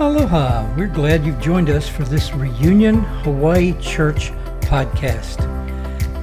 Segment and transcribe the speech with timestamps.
[0.00, 0.66] Aloha.
[0.76, 4.30] We're glad you've joined us for this Reunion Hawaii Church
[4.62, 5.44] podcast.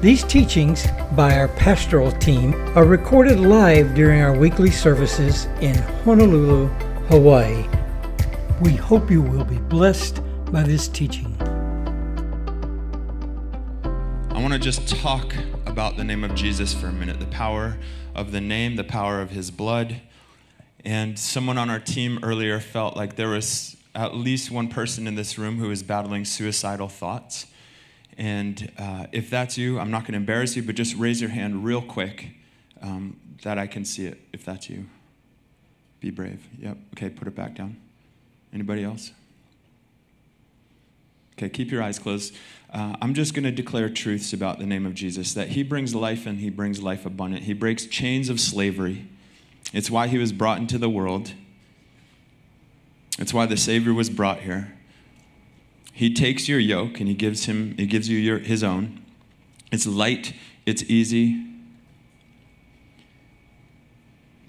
[0.01, 6.69] These teachings by our pastoral team are recorded live during our weekly services in Honolulu,
[7.09, 7.67] Hawaii.
[8.61, 11.37] We hope you will be blessed by this teaching.
[14.31, 15.35] I want to just talk
[15.67, 17.77] about the name of Jesus for a minute the power
[18.15, 20.01] of the name, the power of his blood.
[20.87, 25.15] And someone on our team earlier felt like there was at least one person in
[25.15, 27.45] this room who is battling suicidal thoughts.
[28.17, 31.29] And uh, if that's you, I'm not going to embarrass you, but just raise your
[31.29, 32.29] hand real quick
[32.81, 34.85] um, that I can see it if that's you.
[35.99, 36.47] Be brave.
[36.57, 36.77] Yep.
[36.95, 37.75] Okay, put it back down.
[38.53, 39.11] Anybody else?
[41.33, 42.33] Okay, keep your eyes closed.
[42.71, 45.93] Uh, I'm just going to declare truths about the name of Jesus that he brings
[45.93, 47.43] life and he brings life abundant.
[47.43, 49.09] He breaks chains of slavery.
[49.73, 51.33] It's why he was brought into the world.
[53.19, 54.73] It's why the Savior was brought here.
[55.91, 59.03] He takes your yoke and he gives him he gives you your, his own.
[59.71, 60.33] It's light,
[60.65, 61.43] it's easy.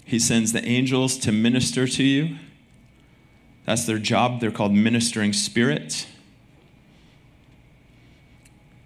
[0.05, 2.37] He sends the angels to minister to you.
[3.65, 4.39] That's their job.
[4.39, 6.07] They're called ministering spirits.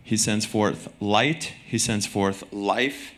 [0.03, 3.13] He sends forth light, he sends forth life.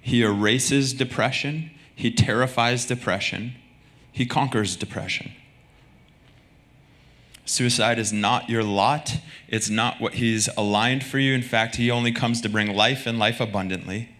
[0.00, 3.54] He erases depression, he terrifies depression,
[4.12, 5.32] he conquers depression.
[7.44, 9.16] Suicide is not your lot.
[9.48, 11.34] It's not what He's aligned for you.
[11.34, 14.10] In fact, He only comes to bring life and life abundantly.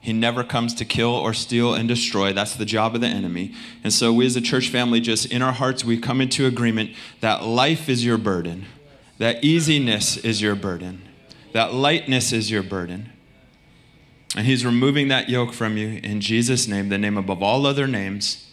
[0.00, 2.32] He never comes to kill or steal and destroy.
[2.32, 3.54] That's the job of the enemy.
[3.84, 6.90] And so, we as a church family, just in our hearts, we come into agreement
[7.20, 8.66] that life is your burden,
[9.18, 11.02] that easiness is your burden,
[11.52, 13.11] that lightness is your burden.
[14.36, 17.86] And He's removing that yoke from you in Jesus' name, the name above all other
[17.86, 18.48] names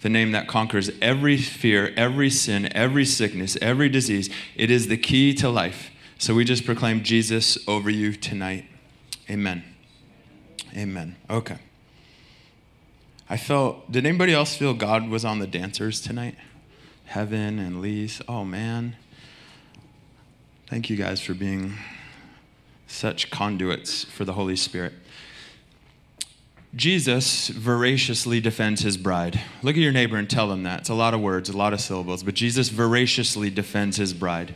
[0.00, 4.30] the name that conquers every fear, every sin, every sickness, every disease.
[4.54, 5.90] It is the key to life.
[6.18, 8.66] So we just proclaim Jesus over you tonight.
[9.28, 9.64] Amen.
[10.76, 11.16] Amen.
[11.28, 11.58] Okay.
[13.28, 16.36] I felt, did anybody else feel God was on the dancers tonight?
[17.06, 18.22] Heaven and Lise.
[18.28, 18.96] Oh, man.
[20.66, 21.74] Thank you guys for being
[22.88, 24.94] such conduits for the Holy Spirit.
[26.74, 29.40] Jesus voraciously defends his bride.
[29.62, 30.80] Look at your neighbor and tell him that.
[30.80, 34.54] It's a lot of words, a lot of syllables, but Jesus voraciously defends his bride.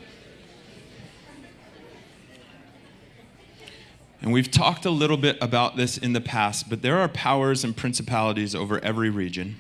[4.21, 7.65] And we've talked a little bit about this in the past, but there are powers
[7.65, 9.56] and principalities over every region.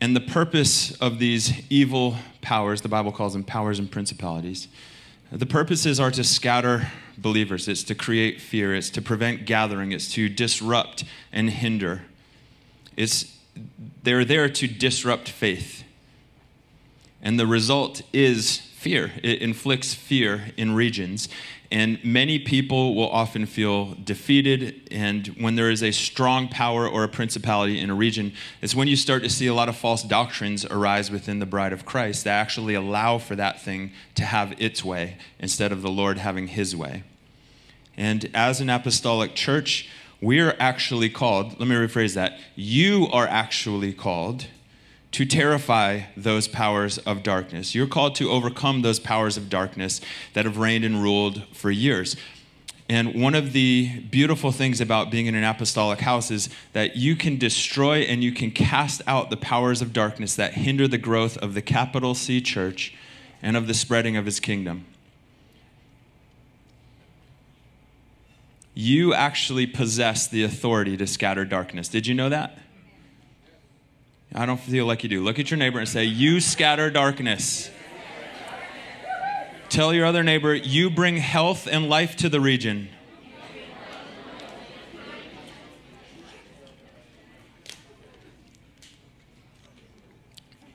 [0.00, 4.68] And the purpose of these evil powers, the Bible calls them powers and principalities,
[5.34, 10.12] the purposes are to scatter believers, it's to create fear, it's to prevent gathering, it's
[10.12, 12.02] to disrupt and hinder.
[12.96, 13.36] It's,
[14.02, 15.84] they're there to disrupt faith.
[17.20, 19.12] And the result is fear.
[19.22, 21.28] It inflicts fear in regions.
[21.74, 24.86] And many people will often feel defeated.
[24.92, 28.86] And when there is a strong power or a principality in a region, it's when
[28.86, 32.22] you start to see a lot of false doctrines arise within the bride of Christ
[32.24, 36.46] that actually allow for that thing to have its way instead of the Lord having
[36.46, 37.02] his way.
[37.96, 39.88] And as an apostolic church,
[40.20, 44.46] we are actually called, let me rephrase that, you are actually called
[45.14, 47.72] to terrify those powers of darkness.
[47.72, 50.00] You're called to overcome those powers of darkness
[50.32, 52.16] that have reigned and ruled for years.
[52.88, 57.14] And one of the beautiful things about being in an apostolic house is that you
[57.14, 61.38] can destroy and you can cast out the powers of darkness that hinder the growth
[61.38, 62.92] of the capital C church
[63.40, 64.84] and of the spreading of his kingdom.
[68.74, 71.86] You actually possess the authority to scatter darkness.
[71.86, 72.58] Did you know that?
[74.36, 75.22] I don't feel like you do.
[75.22, 77.70] Look at your neighbor and say, You scatter darkness.
[79.68, 82.88] Tell your other neighbor, You bring health and life to the region.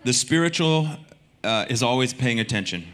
[0.05, 0.88] The spiritual
[1.44, 2.88] uh, is always paying attention,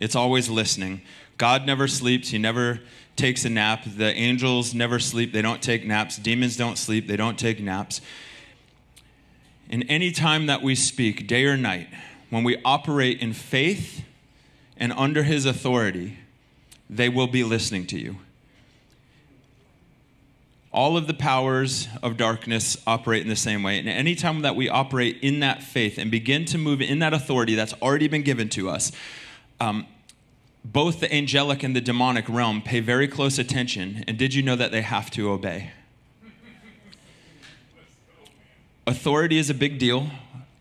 [0.00, 1.02] it's always listening.
[1.38, 2.80] God never sleeps, He never
[3.14, 3.84] takes a nap.
[3.86, 6.16] The angels never sleep, they don't take naps.
[6.16, 8.00] Demons don't sleep, they don't take naps.
[9.70, 11.88] And any time that we speak, day or night,
[12.30, 14.04] when we operate in faith
[14.76, 16.18] and under His authority,
[16.88, 18.16] they will be listening to you.
[20.72, 23.78] All of the powers of darkness operate in the same way.
[23.78, 27.54] And anytime that we operate in that faith and begin to move in that authority
[27.54, 28.92] that's already been given to us,
[29.58, 29.86] um,
[30.64, 34.04] both the angelic and the demonic realm pay very close attention.
[34.06, 35.70] And did you know that they have to obey?
[38.88, 40.08] Authority is a big deal.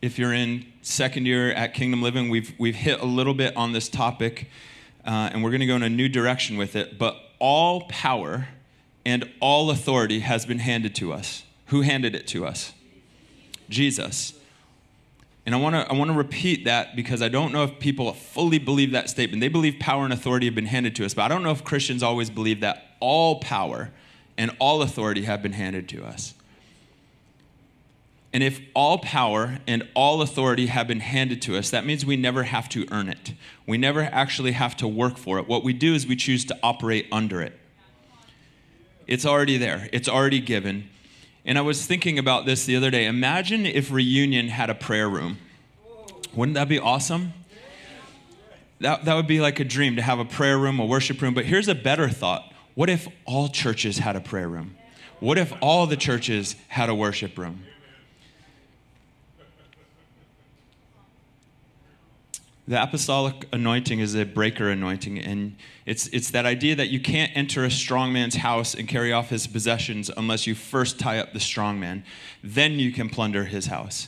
[0.02, 3.72] if you're in second year at Kingdom Living, we've, we've hit a little bit on
[3.72, 4.50] this topic,
[5.06, 6.98] uh, and we're going to go in a new direction with it.
[6.98, 8.48] But all power
[9.06, 11.44] and all authority has been handed to us.
[11.68, 12.74] Who handed it to us?
[13.70, 14.34] Jesus.
[15.46, 18.12] And I want to I want to repeat that because I don't know if people
[18.14, 19.42] fully believe that statement.
[19.42, 21.64] They believe power and authority have been handed to us, but I don't know if
[21.64, 23.92] Christians always believe that all power
[24.36, 26.34] and all authority have been handed to us.
[28.36, 32.18] And if all power and all authority have been handed to us, that means we
[32.18, 33.34] never have to earn it.
[33.66, 35.48] We never actually have to work for it.
[35.48, 37.58] What we do is we choose to operate under it.
[39.08, 40.90] It's already there, it's already given.
[41.46, 43.06] And I was thinking about this the other day.
[43.06, 45.38] Imagine if Reunion had a prayer room.
[46.34, 47.32] Wouldn't that be awesome?
[48.82, 51.36] That, that would be like a dream to have a prayer room, a worship room.
[51.36, 54.76] But here's a better thought what if all churches had a prayer room?
[55.22, 57.64] What if all the churches had a worship room?
[62.68, 67.32] The apostolic anointing is a breaker anointing, and it's, it's that idea that you can't
[67.36, 71.32] enter a strong man's house and carry off his possessions unless you first tie up
[71.32, 72.04] the strong man.
[72.44, 74.08] Then you can plunder his house.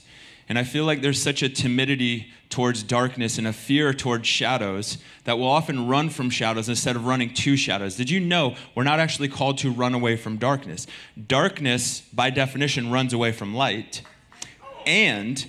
[0.49, 4.97] And I feel like there's such a timidity towards darkness and a fear towards shadows
[5.25, 7.95] that we'll often run from shadows instead of running to shadows.
[7.95, 10.87] Did you know we're not actually called to run away from darkness?
[11.27, 14.01] Darkness, by definition, runs away from light.
[14.85, 15.45] And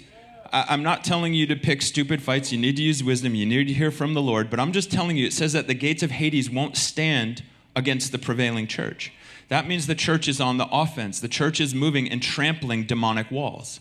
[0.52, 2.52] I'm not telling you to pick stupid fights.
[2.52, 3.34] You need to use wisdom.
[3.34, 4.50] You need to hear from the Lord.
[4.50, 7.42] But I'm just telling you, it says that the gates of Hades won't stand
[7.76, 9.12] against the prevailing church.
[9.48, 11.20] That means the church is on the offense.
[11.20, 13.80] The church is moving and trampling demonic walls.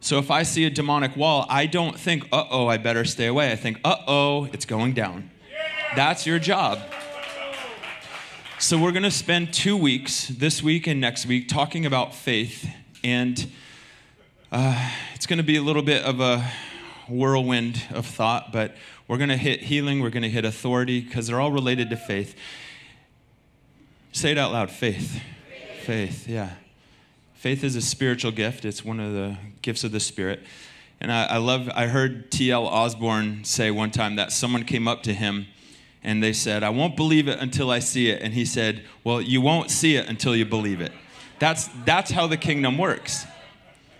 [0.00, 3.26] So if I see a demonic wall, I don't think, uh oh, I better stay
[3.26, 3.52] away.
[3.52, 5.30] I think, uh oh, it's going down.
[5.94, 6.80] That's your job.
[8.58, 12.68] So we're going to spend two weeks, this week and next week, talking about faith.
[13.02, 13.50] And
[14.52, 16.46] uh, it's going to be a little bit of a
[17.08, 18.74] whirlwind of thought, but
[19.08, 21.96] we're going to hit healing, we're going to hit authority, because they're all related to
[21.96, 22.36] faith.
[24.12, 25.22] Say it out loud faith.
[25.84, 26.50] Faith, yeah.
[27.32, 30.40] Faith is a spiritual gift, it's one of the gifts of the Spirit.
[31.00, 32.66] And I, I love, I heard T.L.
[32.66, 35.46] Osborn say one time that someone came up to him
[36.04, 38.20] and they said, I won't believe it until I see it.
[38.20, 40.92] And he said, Well, you won't see it until you believe it.
[41.38, 43.26] That's, that's how the kingdom works.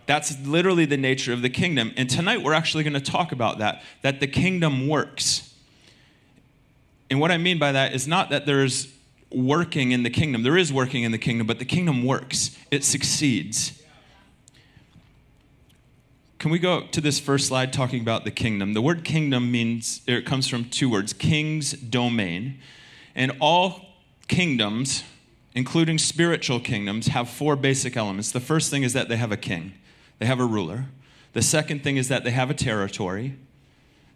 [0.06, 1.92] That's literally the nature of the kingdom.
[1.96, 5.54] And tonight we're actually going to talk about that, that the kingdom works.
[7.10, 8.88] And what I mean by that is not that there's
[9.30, 10.42] working in the kingdom.
[10.42, 12.56] There is working in the kingdom, but the kingdom works.
[12.70, 13.82] It succeeds.
[16.38, 18.72] Can we go to this first slide talking about the kingdom?
[18.74, 22.58] The word kingdom means, it comes from two words king's domain.
[23.14, 23.94] And all
[24.26, 25.04] kingdoms,
[25.54, 28.32] including spiritual kingdoms, have four basic elements.
[28.32, 29.74] The first thing is that they have a king
[30.18, 30.86] they have a ruler.
[31.32, 33.36] The second thing is that they have a territory.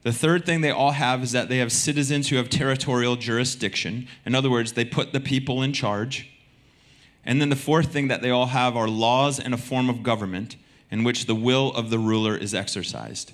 [0.03, 4.07] The third thing they all have is that they have citizens who have territorial jurisdiction.
[4.25, 6.31] In other words, they put the people in charge.
[7.25, 10.05] And then the fourth thing that they all have are laws and a form of
[10.05, 10.55] government
[10.91, 13.33] in which the will of the ruler is exercised.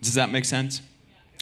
[0.00, 0.82] Does that make sense?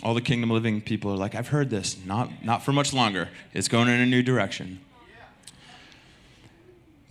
[0.03, 1.99] All the kingdom living people are like, I've heard this.
[2.07, 3.29] Not, not for much longer.
[3.53, 4.81] It's going in a new direction.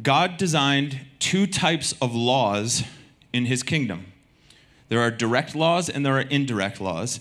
[0.01, 2.83] God designed two types of laws
[3.33, 4.11] in his kingdom
[4.89, 7.19] there are direct laws and there are indirect laws.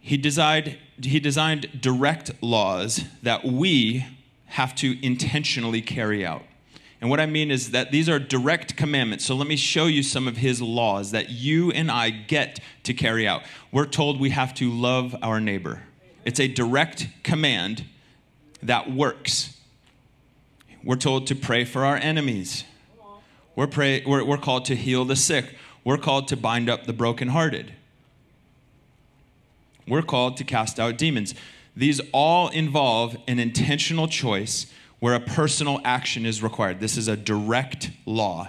[0.00, 4.06] He designed, he designed direct laws that we
[4.46, 6.42] have to intentionally carry out.
[7.00, 9.24] And what I mean is that these are direct commandments.
[9.24, 12.92] So let me show you some of his laws that you and I get to
[12.92, 13.42] carry out.
[13.72, 15.82] We're told we have to love our neighbor,
[16.24, 17.86] it's a direct command
[18.62, 19.56] that works.
[20.82, 22.64] We're told to pray for our enemies.
[23.54, 25.56] We're, pray, we're, we're called to heal the sick.
[25.84, 27.72] We're called to bind up the brokenhearted.
[29.86, 31.34] We're called to cast out demons.
[31.76, 34.66] These all involve an intentional choice
[35.00, 36.80] where a personal action is required.
[36.80, 38.48] This is a direct law.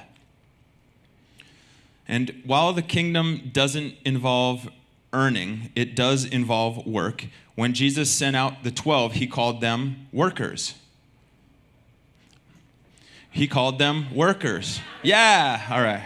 [2.07, 4.69] And while the kingdom doesn't involve
[5.13, 7.25] earning, it does involve work.
[7.55, 10.75] When Jesus sent out the 12, he called them workers.
[13.31, 14.81] He called them workers.
[15.03, 16.03] Yeah, all right.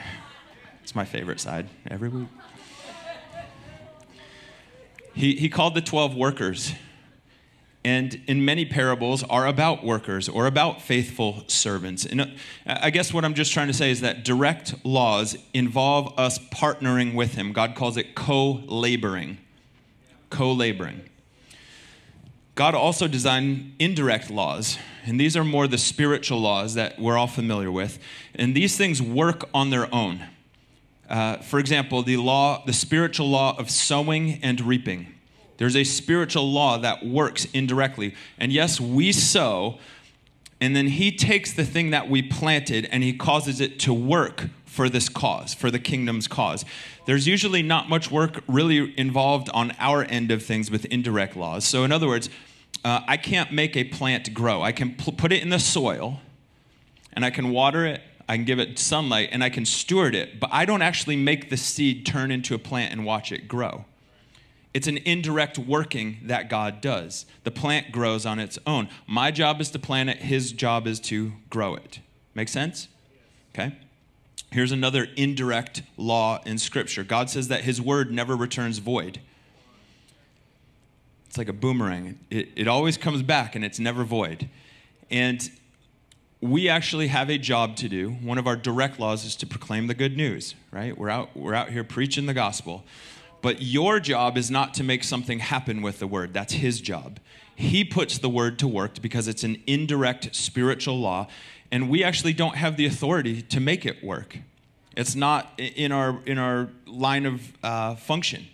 [0.84, 2.28] It's my favorite side every week.
[5.14, 6.74] He, he called the 12 workers.
[7.84, 12.06] And in many parables are about workers or about faithful servants.
[12.06, 12.26] And uh,
[12.66, 17.14] I guess what I'm just trying to say is that direct laws involve us partnering
[17.14, 17.54] with Him.
[17.54, 19.38] God calls it co laboring.
[20.32, 21.02] Co laboring.
[22.56, 27.28] God also designed indirect laws, and these are more the spiritual laws that we're all
[27.28, 28.00] familiar with.
[28.34, 30.26] And these things work on their own.
[31.10, 35.08] Uh, for example, the law, the spiritual law of sowing and reaping.
[35.58, 38.16] There's a spiritual law that works indirectly.
[38.38, 39.78] And yes, we sow,
[40.62, 44.46] and then he takes the thing that we planted and he causes it to work
[44.66, 46.66] for this cause, for the kingdom's cause.
[47.06, 51.64] There's usually not much work really involved on our end of things with indirect laws.
[51.64, 52.30] So, in other words,
[52.86, 54.62] uh, I can't make a plant grow.
[54.62, 56.20] I can pl- put it in the soil
[57.14, 60.40] and I can water it, I can give it sunlight, and I can steward it,
[60.40, 63.86] but I don't actually make the seed turn into a plant and watch it grow.
[64.74, 67.26] It's an indirect working that God does.
[67.44, 68.90] The plant grows on its own.
[69.08, 72.02] My job is to plant it, His job is to grow it.
[72.36, 72.90] Make sense?
[73.54, 73.76] Okay.
[74.52, 79.22] Here's another indirect law in Scripture God says that His word never returns void.
[81.36, 84.48] It's like a boomerang, it, it always comes back and it's never void.
[85.12, 85.52] And
[86.40, 88.12] we actually have a job to do.
[88.12, 90.98] One of our direct laws is to proclaim the good news, right?
[90.98, 92.86] We're out, we're out here preaching the gospel.
[93.42, 96.34] But your job is not to make something happen with the word.
[96.34, 97.20] That's his job.
[97.54, 101.28] He puts the word to work because it's an indirect spiritual law,
[101.70, 104.38] and we actually don't have the authority to make it work.
[104.96, 108.48] It's not in our, in our line of uh, function.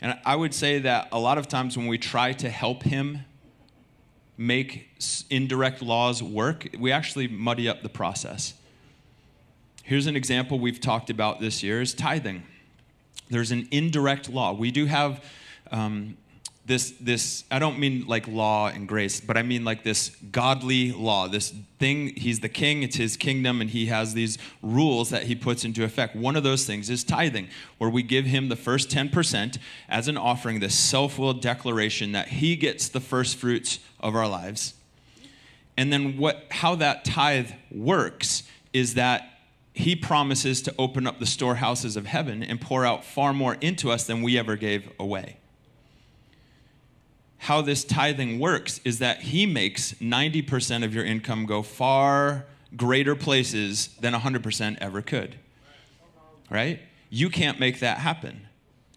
[0.00, 3.20] And I would say that a lot of times when we try to help him
[4.36, 4.88] make
[5.28, 8.54] indirect laws work, we actually muddy up the process.
[9.82, 12.44] Here's an example we've talked about this year is tithing.
[13.30, 14.52] There's an indirect law.
[14.52, 15.24] We do have
[15.70, 16.16] um,
[16.68, 20.92] this this i don't mean like law and grace but i mean like this godly
[20.92, 25.24] law this thing he's the king it's his kingdom and he has these rules that
[25.24, 26.14] he puts into effect.
[26.14, 27.48] One of those things is tithing
[27.78, 29.58] where we give him the first 10%
[29.88, 34.74] as an offering this self-willed declaration that he gets the first fruits of our lives.
[35.76, 39.28] And then what how that tithe works is that
[39.72, 43.90] he promises to open up the storehouses of heaven and pour out far more into
[43.92, 45.36] us than we ever gave away
[47.38, 53.14] how this tithing works is that he makes 90% of your income go far greater
[53.14, 55.36] places than 100% ever could.
[56.50, 56.80] Right?
[57.10, 58.42] You can't make that happen.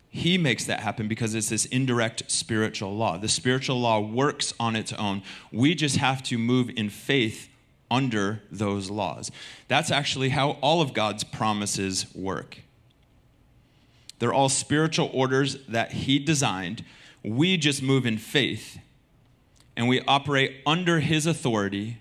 [0.09, 3.17] He makes that happen because it's this indirect spiritual law.
[3.17, 5.21] The spiritual law works on its own.
[5.53, 7.47] We just have to move in faith
[7.89, 9.31] under those laws.
[9.67, 12.59] That's actually how all of God's promises work.
[14.19, 16.83] They're all spiritual orders that He designed
[17.23, 18.79] we just move in faith
[19.75, 21.97] and we operate under his authority,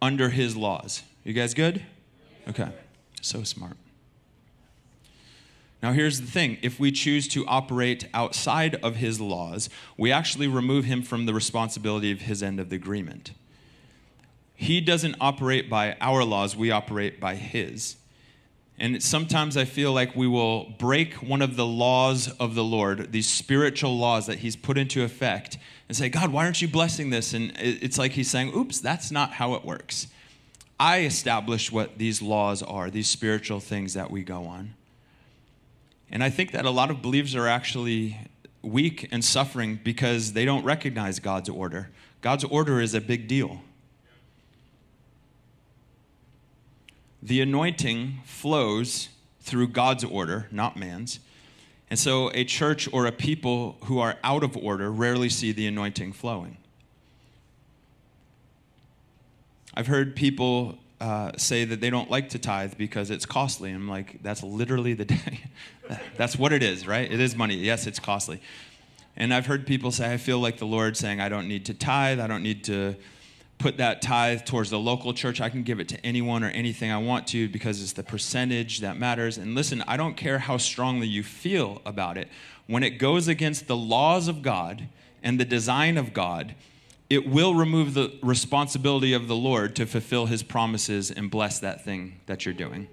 [0.00, 1.02] under his laws.
[1.24, 1.84] You guys good?
[2.48, 2.68] Okay.
[3.20, 3.76] So smart.
[5.82, 10.46] Now, here's the thing if we choose to operate outside of his laws, we actually
[10.46, 13.32] remove him from the responsibility of his end of the agreement.
[14.54, 17.96] He doesn't operate by our laws, we operate by his.
[18.80, 23.12] And sometimes I feel like we will break one of the laws of the Lord,
[23.12, 27.10] these spiritual laws that He's put into effect, and say, God, why aren't you blessing
[27.10, 27.34] this?
[27.34, 30.06] And it's like He's saying, oops, that's not how it works.
[30.78, 34.74] I establish what these laws are, these spiritual things that we go on.
[36.10, 38.16] And I think that a lot of believers are actually
[38.62, 41.90] weak and suffering because they don't recognize God's order.
[42.22, 43.60] God's order is a big deal.
[47.22, 49.08] The anointing flows
[49.40, 51.20] through God's order, not man's.
[51.88, 55.66] And so a church or a people who are out of order rarely see the
[55.66, 56.56] anointing flowing.
[59.74, 63.70] I've heard people uh, say that they don't like to tithe because it's costly.
[63.70, 65.40] I'm like, that's literally the day.
[66.16, 67.10] that's what it is, right?
[67.10, 67.56] It is money.
[67.56, 68.40] Yes, it's costly.
[69.16, 71.74] And I've heard people say, I feel like the Lord saying, I don't need to
[71.74, 72.20] tithe.
[72.20, 72.94] I don't need to
[73.60, 75.40] put that tithe towards the local church.
[75.40, 78.80] I can give it to anyone or anything I want to because it's the percentage
[78.80, 79.38] that matters.
[79.38, 82.28] And listen, I don't care how strongly you feel about it.
[82.66, 84.88] When it goes against the laws of God
[85.22, 86.54] and the design of God,
[87.10, 91.84] it will remove the responsibility of the Lord to fulfill his promises and bless that
[91.84, 92.88] thing that you're doing.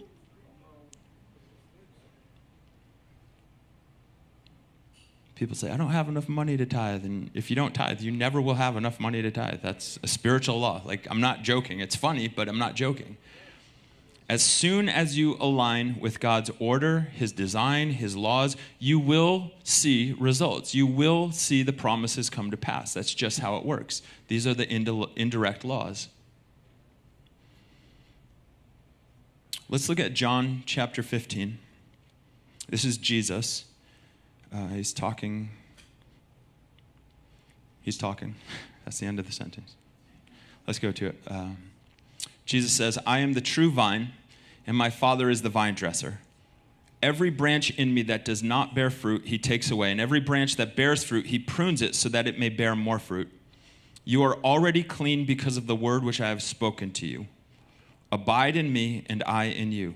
[5.38, 7.06] People say, I don't have enough money to tithe.
[7.06, 9.62] And if you don't tithe, you never will have enough money to tithe.
[9.62, 10.82] That's a spiritual law.
[10.84, 11.80] Like, I'm not joking.
[11.80, 13.18] It's funny, but I'm not joking.
[14.30, 20.14] As soon as you align with God's order, His design, His laws, you will see
[20.20, 20.76] results.
[20.76, 22.94] You will see the promises come to pass.
[22.94, 24.02] That's just how it works.
[24.28, 26.10] These are the indirect laws.
[29.70, 31.58] Let's look at John chapter 15.
[32.68, 33.64] This is Jesus.
[34.54, 35.50] Uh, he's talking.
[37.82, 38.36] He's talking.
[38.86, 39.76] That's the end of the sentence.
[40.66, 41.16] Let's go to it.
[41.28, 41.58] Um,
[42.46, 44.10] Jesus says, I am the true vine,
[44.66, 46.20] and my Father is the vine dresser.
[47.02, 50.56] Every branch in me that does not bear fruit, he takes away, and every branch
[50.56, 53.30] that bears fruit, he prunes it so that it may bear more fruit.
[54.04, 57.28] You are already clean because of the word which I have spoken to you.
[58.12, 59.96] Abide in me, and I in you.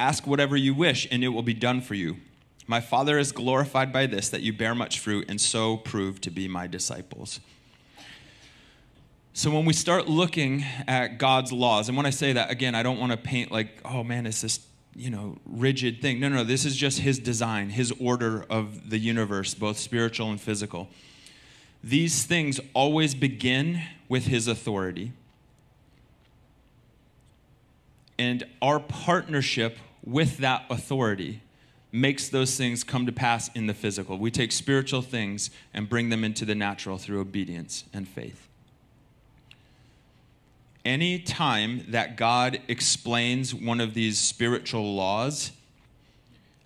[0.00, 2.16] ask whatever you wish, and it will be done for you.
[2.66, 6.30] My Father is glorified by this, that you bear much fruit, and so prove to
[6.30, 7.40] be my disciples.
[9.32, 12.82] So when we start looking at God's laws, and when I say that, again, I
[12.82, 14.60] don't want to paint like, oh man, it's this,
[14.94, 16.18] you know, rigid thing.
[16.20, 20.40] No, no, this is just his design, his order of the universe, both spiritual and
[20.40, 20.88] physical.
[21.82, 25.12] These things always begin with his authority.
[28.18, 31.42] And our partnership with that authority
[31.92, 34.16] makes those things come to pass in the physical.
[34.18, 38.48] We take spiritual things and bring them into the natural through obedience and faith
[40.84, 45.52] any time that God explains one of these spiritual laws,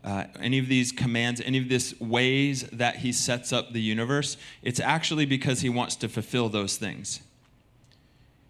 [0.04, 4.36] uh, any of these commands, any of these ways that he sets up the universe,
[4.62, 7.20] it's actually because he wants to fulfill those things.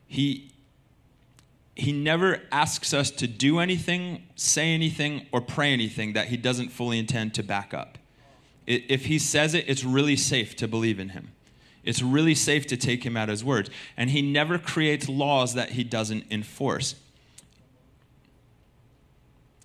[0.06, 0.50] He,
[1.76, 6.68] he never asks us to do anything, say anything, or pray anything that he doesn't
[6.68, 7.98] fully intend to back up.
[8.66, 11.32] If he says it, it's really safe to believe in him.
[11.82, 13.68] It's really safe to take him at his word.
[13.96, 16.94] And he never creates laws that he doesn't enforce.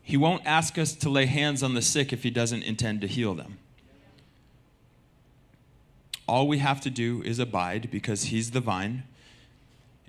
[0.03, 3.07] He won't ask us to lay hands on the sick if he doesn't intend to
[3.07, 3.59] heal them.
[6.27, 9.03] All we have to do is abide because he's the vine.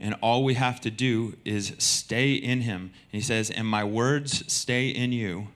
[0.00, 2.80] And all we have to do is stay in him.
[2.82, 5.48] And he says, And my words stay in you,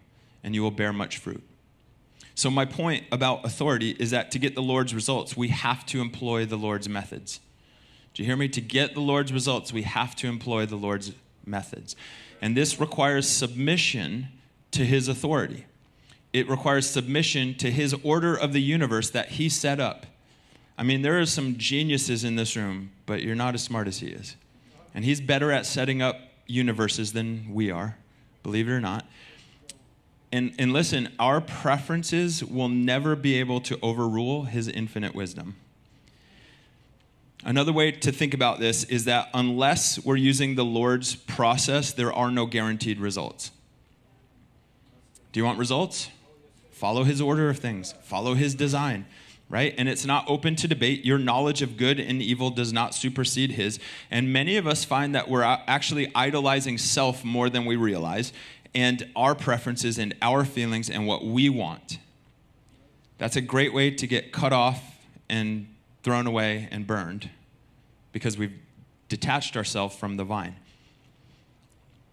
[0.42, 1.42] and you will bear much fruit.
[2.34, 6.00] So, my point about authority is that to get the Lord's results, we have to
[6.00, 7.40] employ the Lord's methods.
[8.12, 8.48] Do you hear me?
[8.48, 11.12] To get the Lord's results, we have to employ the Lord's
[11.46, 11.96] methods.
[12.42, 14.28] And this requires submission
[14.72, 15.64] to his authority.
[16.32, 20.06] It requires submission to his order of the universe that he set up.
[20.76, 24.00] I mean, there are some geniuses in this room, but you're not as smart as
[24.00, 24.36] he is.
[24.94, 27.96] And he's better at setting up universes than we are,
[28.42, 29.06] believe it or not.
[30.32, 35.54] And, and listen, our preferences will never be able to overrule his infinite wisdom.
[37.44, 42.12] Another way to think about this is that unless we're using the Lord's process, there
[42.12, 43.50] are no guaranteed results.
[45.32, 46.08] Do you want results?
[46.72, 49.06] Follow his order of things, follow his design,
[49.54, 49.72] right?
[49.78, 51.04] And it's not open to debate.
[51.04, 53.78] Your knowledge of good and evil does not supersede his.
[54.10, 58.32] And many of us find that we're actually idolizing self more than we realize
[58.74, 62.00] and our preferences and our feelings and what we want.
[63.18, 64.82] That's a great way to get cut off
[65.28, 67.30] and thrown away and burned
[68.10, 68.58] because we've
[69.08, 70.56] detached ourselves from the vine.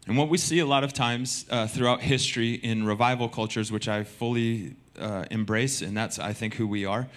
[0.05, 3.87] And what we see a lot of times uh, throughout history in revival cultures, which
[3.87, 7.07] I fully uh, embrace, and that's, I think, who we are,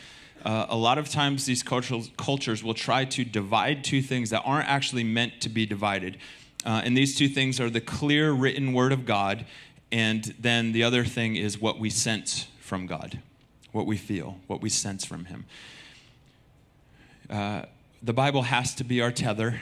[0.44, 4.42] uh, a lot of times these cultural, cultures will try to divide two things that
[4.44, 6.18] aren't actually meant to be divided.
[6.66, 9.46] Uh, and these two things are the clear written word of God,
[9.90, 13.20] and then the other thing is what we sense from God,
[13.72, 15.46] what we feel, what we sense from Him.
[17.30, 17.62] Uh,
[18.02, 19.60] the Bible has to be our tether.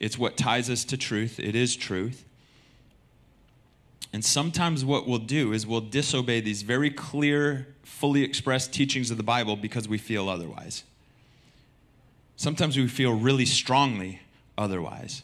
[0.00, 1.38] It's what ties us to truth.
[1.38, 2.24] It is truth.
[4.12, 9.16] And sometimes what we'll do is we'll disobey these very clear, fully expressed teachings of
[9.16, 10.84] the Bible because we feel otherwise.
[12.36, 14.20] Sometimes we feel really strongly
[14.56, 15.22] otherwise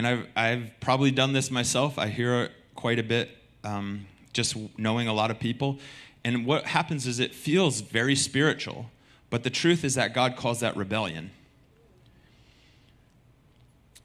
[0.00, 1.98] and I've, I've probably done this myself.
[1.98, 5.78] I hear it quite a bit um, just knowing a lot of people.
[6.24, 8.90] And what happens is it feels very spiritual,
[9.28, 11.32] but the truth is that God calls that rebellion.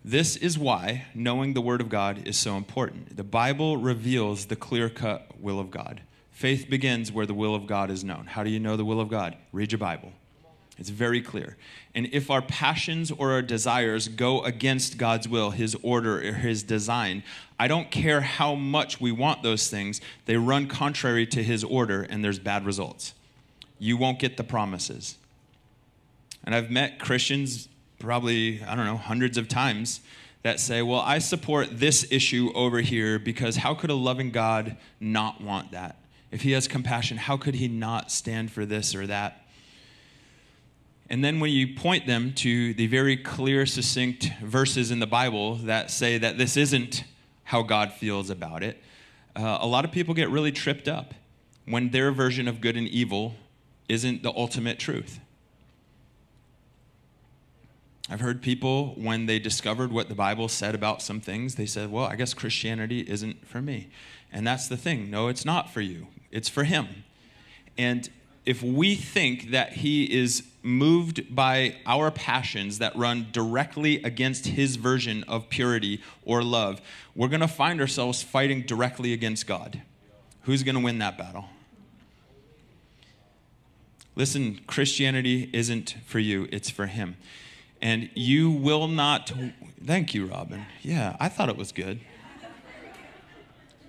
[0.08, 3.18] This is why knowing the Word of God is so important.
[3.18, 6.02] The Bible reveals the clear cut will of God.
[6.30, 8.28] Faith begins where the will of God is known.
[8.28, 9.36] How do you know the will of God?
[9.52, 10.12] Read your Bible.
[10.78, 11.58] It's very clear.
[11.96, 16.62] And if our passions or our desires go against God's will, His order, or His
[16.62, 17.24] design,
[17.60, 22.04] I don't care how much we want those things, they run contrary to His order
[22.04, 23.16] and there's bad results.
[23.80, 25.18] You won't get the promises.
[26.44, 30.02] And I've met Christians probably, I don't know, hundreds of times
[30.44, 34.78] that say, well, I support this issue over here because how could a loving God
[35.00, 35.98] not want that?
[36.32, 39.46] If he has compassion, how could he not stand for this or that?
[41.10, 45.56] And then when you point them to the very clear, succinct verses in the Bible
[45.56, 47.04] that say that this isn't
[47.44, 48.82] how God feels about it,
[49.36, 51.14] uh, a lot of people get really tripped up
[51.66, 53.36] when their version of good and evil
[53.88, 55.20] isn't the ultimate truth.
[58.10, 61.92] I've heard people, when they discovered what the Bible said about some things, they said,
[61.92, 63.88] Well, I guess Christianity isn't for me.
[64.32, 65.10] And that's the thing.
[65.10, 67.04] No, it's not for you, it's for Him.
[67.78, 68.08] And
[68.46, 74.76] if we think that He is moved by our passions that run directly against His
[74.76, 76.82] version of purity or love,
[77.16, 79.82] we're going to find ourselves fighting directly against God.
[80.44, 81.46] Who's going to win that battle?
[84.16, 87.18] Listen, Christianity isn't for you, it's for Him.
[87.86, 89.32] And you will not,
[89.86, 90.66] thank you, Robin.
[90.82, 92.00] Yeah, I thought it was good.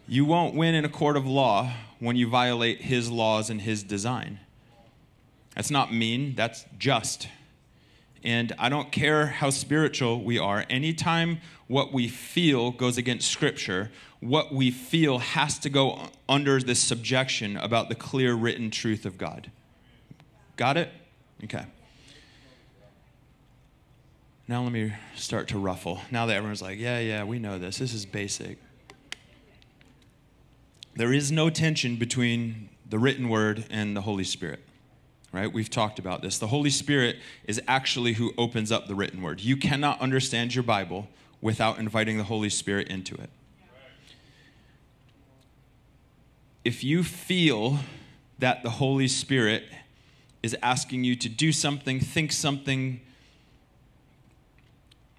[0.06, 3.82] You won't win in a court of law when you violate His laws and His
[3.82, 4.38] design.
[5.54, 7.28] That's not mean, that's just.
[8.22, 13.90] And I don't care how spiritual we are, anytime what we feel goes against Scripture,
[14.20, 19.16] what we feel has to go under this subjection about the clear written truth of
[19.16, 19.50] God.
[20.58, 20.92] Got it?
[21.44, 21.64] Okay.
[24.48, 26.00] Now let me start to ruffle.
[26.10, 27.78] Now that everyone's like, yeah, yeah, we know this.
[27.78, 28.58] This is basic.
[30.94, 34.60] There is no tension between the written word and the Holy Spirit.
[35.32, 35.52] Right?
[35.52, 36.38] We've talked about this.
[36.38, 39.40] The Holy Spirit is actually who opens up the written word.
[39.40, 41.08] You cannot understand your Bible
[41.40, 43.28] without inviting the Holy Spirit into it.
[46.64, 47.80] If you feel
[48.38, 49.64] that the Holy Spirit
[50.42, 53.00] is asking you to do something, think something,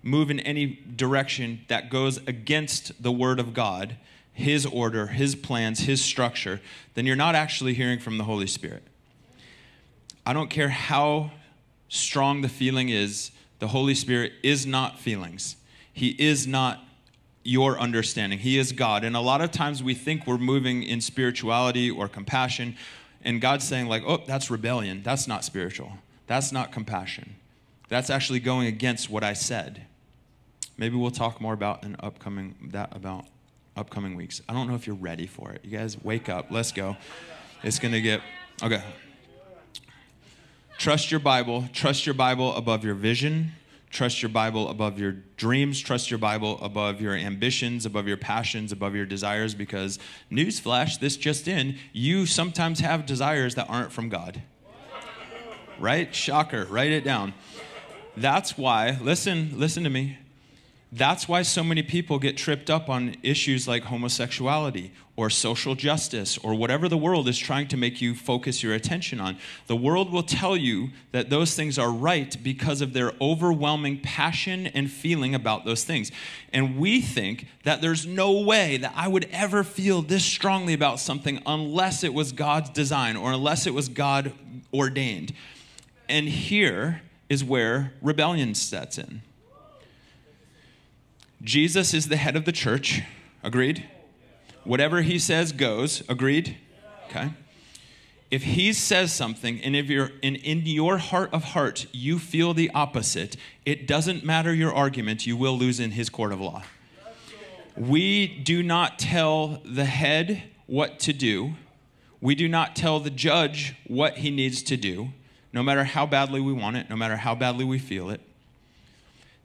[0.08, 3.98] move in any direction that goes against the Word of God,
[4.34, 6.62] His order, His plans, His structure,
[6.94, 8.84] then you're not actually hearing from the Holy Spirit.
[10.26, 11.32] I don't care how
[11.90, 15.56] strong the feeling is, the Holy Spirit is not feelings.
[15.94, 16.84] He is not
[17.44, 18.40] your understanding.
[18.40, 19.04] He is God.
[19.04, 22.76] And a lot of times we think we're moving in spirituality or compassion
[23.28, 25.02] and God's saying, like, oh, that's rebellion.
[25.04, 25.92] That's not spiritual.
[26.28, 27.36] That's not compassion.
[27.90, 29.86] That's actually going against what I said.
[30.78, 33.26] Maybe we'll talk more about an upcoming that about
[33.76, 34.42] upcoming weeks.
[34.48, 35.62] I don't know if you're ready for it.
[35.64, 36.48] You guys wake up.
[36.50, 36.98] Let's go.
[37.64, 38.22] It's going to get
[38.64, 38.82] Okay.
[40.80, 41.66] Trust your Bible.
[41.74, 43.52] Trust your Bible above your vision.
[43.92, 45.80] Trust your Bible above your dreams.
[45.80, 50.00] Trust your Bible above your ambitions, above your passions, above your desires, because,
[50.32, 54.42] newsflash, this just in, you sometimes have desires that aren't from God.
[55.80, 56.14] Right?
[56.14, 56.66] Shocker.
[56.66, 57.36] Write it down.
[58.16, 60.18] That's why, listen, listen to me.
[60.92, 66.38] That's why so many people get tripped up on issues like homosexuality or social justice
[66.38, 69.38] or whatever the world is trying to make you focus your attention on.
[69.66, 74.68] The world will tell you that those things are right because of their overwhelming passion
[74.68, 76.10] and feeling about those things.
[76.54, 81.02] And we think that there's no way that I would ever feel this strongly about
[81.02, 84.32] something unless it was God's design or unless it was God
[84.74, 85.34] ordained.
[86.08, 89.22] And here is where rebellion sets in
[91.42, 93.04] Jesus is the head of the church.
[93.44, 93.88] Agreed?
[94.64, 96.02] Whatever he says goes.
[96.10, 96.58] Agreed?
[97.10, 97.32] Okay.
[98.30, 102.54] If he says something and if you're in, in your heart of heart you feel
[102.54, 106.64] the opposite, it doesn't matter your argument, you will lose in his court of law.
[107.78, 111.54] We do not tell the head what to do.
[112.20, 115.10] We do not tell the judge what he needs to do,
[115.54, 118.20] no matter how badly we want it, no matter how badly we feel it.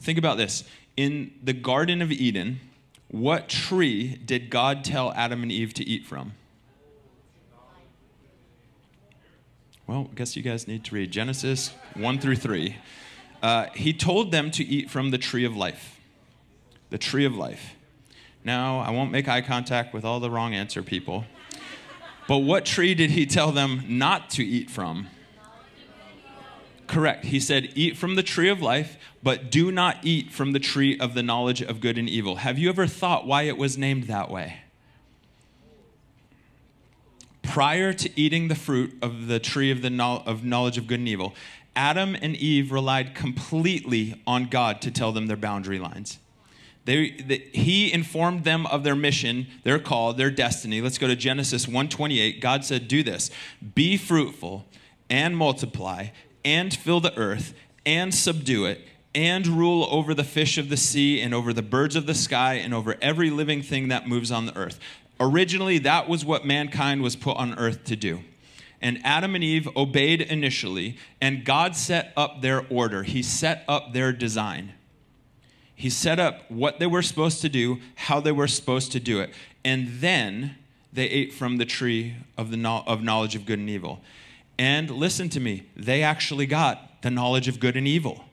[0.01, 0.65] Think about this
[0.97, 2.61] in the Garden of Eden,
[3.09, 6.33] what tree did God tell Adam and Eve to eat from?
[9.87, 12.77] Well, I guess you guys need to read Genesis 1 through 3.
[13.43, 16.01] Uh, he told them to eat from the tree of life.
[16.91, 17.75] The tree of life.
[18.45, 21.25] Now, I won't make eye contact with all the wrong answer people.
[22.29, 25.09] But what tree did he tell them not to eat from?
[26.87, 27.27] Correct.
[27.27, 30.99] He said, Eat from the tree of life, but do not eat from the tree
[30.99, 32.37] of the knowledge of good and evil.
[32.37, 34.59] Have you ever thought why it was named that way?
[37.43, 41.09] Prior to eating the fruit of the tree of the of knowledge of good and
[41.09, 41.35] evil,
[41.77, 46.19] Adam and Eve relied completely on God to tell them their boundary lines.
[46.85, 50.81] They, the, he informed them of their mission, their call, their destiny.
[50.81, 52.41] Let's go to Genesis 1:28.
[52.41, 53.31] God said, "Do this:
[53.75, 54.67] Be fruitful
[55.09, 56.09] and multiply
[56.45, 57.55] and fill the earth
[57.87, 58.81] and subdue it
[59.15, 62.55] and rule over the fish of the sea and over the birds of the sky
[62.55, 64.79] and over every living thing that moves on the earth.
[65.21, 68.21] Originally, that was what mankind was put on earth to do.
[68.81, 73.05] And Adam and Eve obeyed initially, and God set up their order.
[73.05, 74.73] He set up their design.
[75.75, 79.21] He set up what they were supposed to do, how they were supposed to do
[79.21, 79.31] it.
[79.65, 80.57] And then
[80.93, 84.01] they ate from the tree of, the of knowledge of good and evil.
[84.59, 88.25] And listen to me, they actually got the knowledge of good and evil.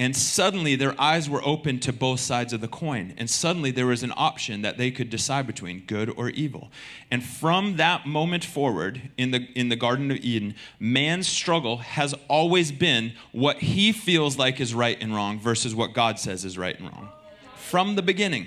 [0.00, 3.14] And suddenly their eyes were open to both sides of the coin.
[3.18, 6.70] And suddenly there was an option that they could decide between good or evil.
[7.10, 12.14] And from that moment forward in the, in the Garden of Eden, man's struggle has
[12.28, 16.56] always been what he feels like is right and wrong versus what God says is
[16.56, 17.08] right and wrong.
[17.56, 18.46] From the beginning.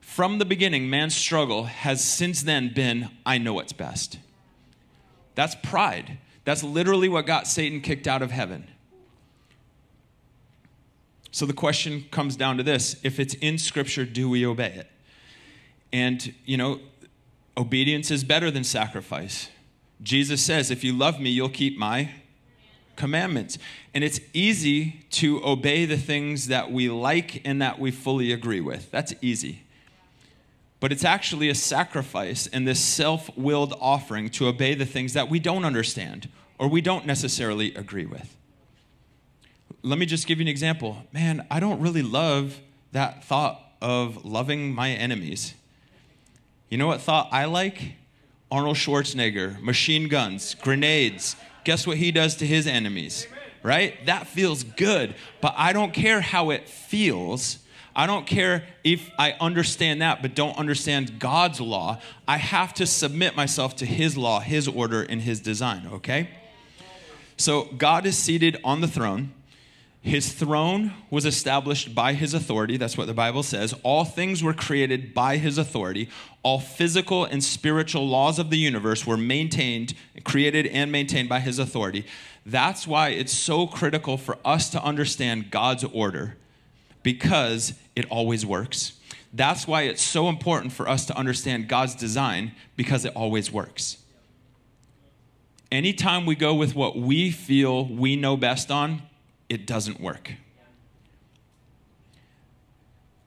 [0.00, 4.18] From the beginning, man's struggle has since then been I know what's best.
[5.34, 6.18] That's pride.
[6.44, 8.66] That's literally what got Satan kicked out of heaven.
[11.30, 14.90] So the question comes down to this if it's in Scripture, do we obey it?
[15.92, 16.80] And, you know,
[17.56, 19.48] obedience is better than sacrifice.
[20.02, 22.10] Jesus says, if you love me, you'll keep my
[22.96, 23.58] commandments.
[23.94, 28.60] And it's easy to obey the things that we like and that we fully agree
[28.60, 28.90] with.
[28.90, 29.62] That's easy.
[30.80, 35.28] But it's actually a sacrifice and this self willed offering to obey the things that
[35.28, 38.37] we don't understand or we don't necessarily agree with
[39.82, 40.96] let me just give you an example.
[41.12, 42.58] Man, I don't really love
[42.92, 45.54] that thought of loving my enemies.
[46.68, 47.94] You know what thought I like?
[48.50, 51.36] Arnold Schwarzenegger, machine guns, grenades.
[51.64, 53.26] Guess what he does to his enemies?
[53.62, 54.04] Right?
[54.06, 57.58] That feels good, but I don't care how it feels.
[57.94, 62.00] I don't care if I understand that, but don't understand God's law.
[62.26, 66.30] I have to submit myself to His law, His order, and His design, okay?
[67.36, 69.32] So God is seated on the throne.
[70.00, 72.76] His throne was established by his authority.
[72.76, 73.74] That's what the Bible says.
[73.82, 76.08] All things were created by his authority.
[76.42, 81.58] All physical and spiritual laws of the universe were maintained, created, and maintained by his
[81.58, 82.06] authority.
[82.46, 86.36] That's why it's so critical for us to understand God's order
[87.02, 88.92] because it always works.
[89.32, 93.98] That's why it's so important for us to understand God's design because it always works.
[95.70, 99.02] Anytime we go with what we feel we know best on,
[99.48, 100.32] it doesn't work.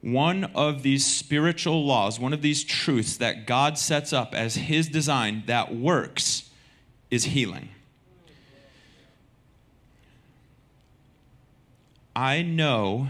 [0.00, 4.88] One of these spiritual laws, one of these truths that God sets up as His
[4.88, 6.50] design that works
[7.10, 7.68] is healing.
[12.16, 13.08] I know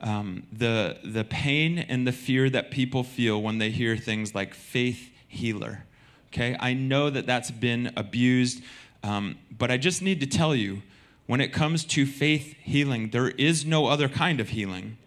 [0.00, 4.54] um, the, the pain and the fear that people feel when they hear things like
[4.54, 5.84] faith healer.
[6.28, 8.62] Okay, I know that that's been abused,
[9.02, 10.82] um, but I just need to tell you
[11.26, 14.98] when it comes to faith healing, there is no other kind of healing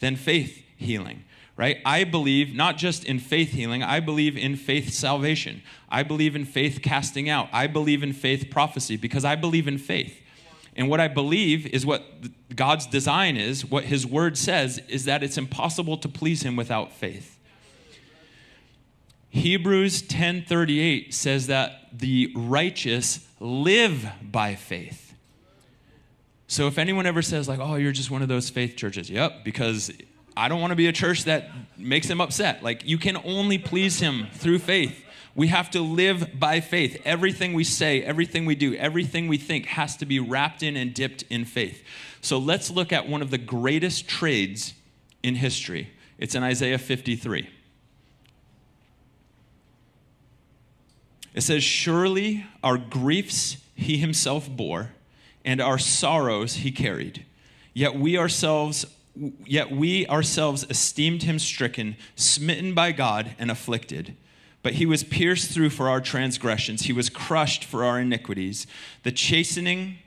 [0.00, 1.24] than faith healing,
[1.56, 1.78] right?
[1.84, 5.62] I believe not just in faith healing, I believe in faith salvation.
[5.88, 7.48] I believe in faith casting out.
[7.52, 10.22] I believe in faith prophecy because I believe in faith.
[10.76, 12.04] And what I believe is what
[12.54, 16.92] God's design is, what His Word says, is that it's impossible to please Him without
[16.92, 17.38] faith.
[19.30, 25.05] Hebrews 10:38 says that the righteous live by faith.
[26.48, 29.44] So if anyone ever says, like, oh, you're just one of those faith churches, yep,
[29.44, 29.90] because
[30.36, 32.62] I don't want to be a church that makes him upset.
[32.62, 35.04] Like, you can only please him through faith.
[35.34, 37.00] We have to live by faith.
[37.04, 40.94] Everything we say, everything we do, everything we think has to be wrapped in and
[40.94, 41.82] dipped in faith.
[42.20, 44.72] So let's look at one of the greatest trades
[45.22, 45.90] in history.
[46.18, 47.50] It's in Isaiah 53.
[51.34, 54.92] It says, Surely our griefs he himself bore
[55.46, 57.24] and our sorrows he carried.
[57.72, 58.84] Yet we ourselves
[59.46, 64.14] yet we ourselves esteemed him stricken, smitten by God and afflicted.
[64.62, 68.66] But he was pierced through for our transgressions, he was crushed for our iniquities.
[69.04, 69.98] The chastening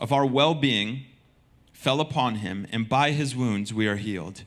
[0.00, 1.04] of our well-being
[1.72, 4.42] fell upon him, and by his wounds we are healed.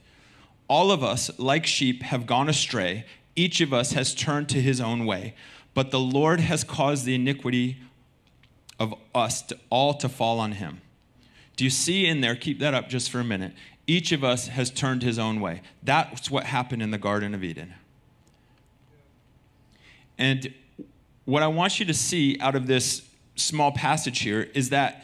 [0.68, 3.06] All of us, like sheep, have gone astray.
[3.36, 5.34] Each of us has turned to his own way.
[5.74, 7.78] But the Lord has caused the iniquity
[8.80, 10.82] of us to, all to fall on him.
[11.56, 12.36] Do you see in there?
[12.36, 13.52] Keep that up just for a minute.
[13.86, 15.62] Each of us has turned his own way.
[15.84, 17.74] That's what happened in the Garden of Eden.
[20.18, 20.54] And
[21.26, 23.02] what I want you to see out of this
[23.36, 25.04] small passage here is that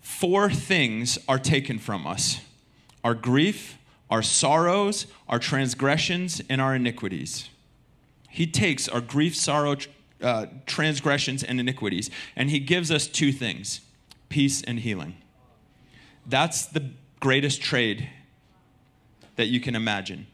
[0.00, 2.40] four things are taken from us
[3.02, 3.76] our grief,
[4.10, 7.50] our sorrows, our transgressions, and our iniquities.
[8.30, 9.76] He takes our grief, sorrow,
[10.22, 12.10] uh, transgressions and iniquities.
[12.36, 13.80] And he gives us two things
[14.28, 15.16] peace and healing.
[16.26, 18.08] That's the greatest trade
[19.36, 20.26] that you can imagine.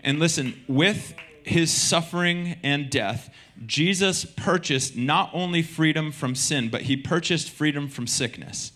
[0.00, 3.30] And listen, with his suffering and death,
[3.66, 8.72] Jesus purchased not only freedom from sin, but he purchased freedom from sickness.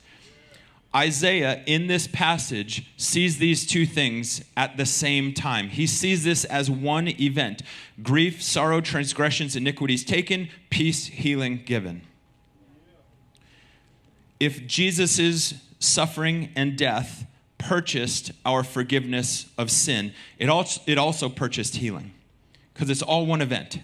[0.96, 5.68] Isaiah, in this passage, sees these two things at the same time.
[5.68, 7.62] He sees this as one event
[8.02, 12.00] grief, sorrow, transgressions, iniquities taken, peace, healing given.
[14.40, 17.26] If Jesus' suffering and death
[17.58, 22.12] purchased our forgiveness of sin, it also, it also purchased healing
[22.72, 23.80] because it's all one event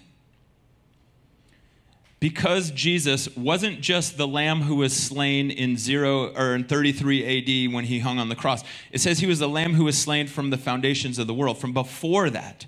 [2.23, 7.73] because Jesus wasn't just the lamb who was slain in 0 or in 33 AD
[7.73, 8.63] when he hung on the cross.
[8.93, 11.57] It says he was the lamb who was slain from the foundations of the world,
[11.57, 12.65] from before that.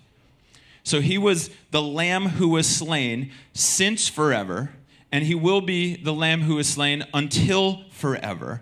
[0.84, 4.72] So he was the lamb who was slain since forever,
[5.10, 8.62] and he will be the lamb who is slain until forever.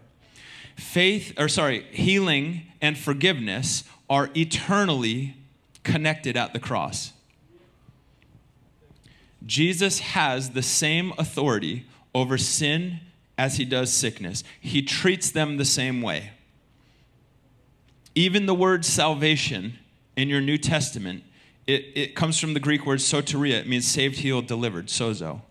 [0.75, 5.37] Faith, or sorry, healing and forgiveness are eternally
[5.83, 7.12] connected at the cross.
[9.45, 12.99] Jesus has the same authority over sin
[13.37, 14.43] as he does sickness.
[14.59, 16.31] He treats them the same way.
[18.15, 19.79] Even the word salvation
[20.15, 21.23] in your New Testament,
[21.65, 23.59] it, it comes from the Greek word soteria.
[23.59, 25.41] It means saved, healed, delivered, sozo.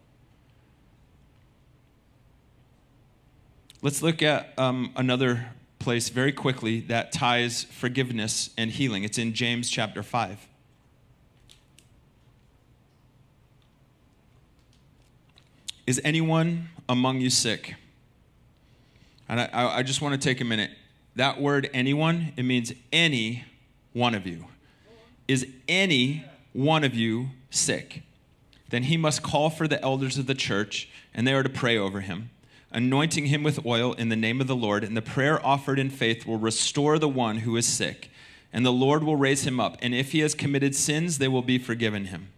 [3.83, 5.47] Let's look at um, another
[5.81, 9.03] place very quickly that ties forgiveness and healing.
[9.03, 10.47] It's in James chapter 5.
[15.87, 17.75] Is anyone among you sick?
[19.29, 20.71] And I, I just want to take a minute.
[21.17, 23.45] That word, anyone, it means any
[23.93, 24.47] one of you.
[25.29, 28.03] Is any one of you sick?
[28.71, 31.77] Then he must call for the elders of the church, and they are to pray
[31.77, 32.31] over him,
[32.71, 34.85] anointing him with oil in the name of the Lord.
[34.85, 38.11] And the prayer offered in faith will restore the one who is sick,
[38.53, 39.77] and the Lord will raise him up.
[39.83, 42.32] And if he has committed sins, they will be forgiven him.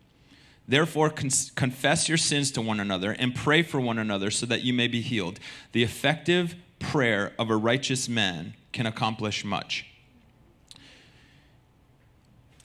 [0.67, 4.63] Therefore, con- confess your sins to one another and pray for one another so that
[4.63, 5.39] you may be healed.
[5.73, 9.87] The effective prayer of a righteous man can accomplish much.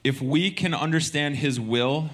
[0.04, 2.10] If we can understand his will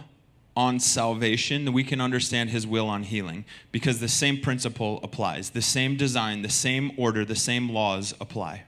[0.57, 5.51] on salvation, we can understand his will on healing because the same principle applies.
[5.51, 8.63] The same design, the same order, the same laws apply.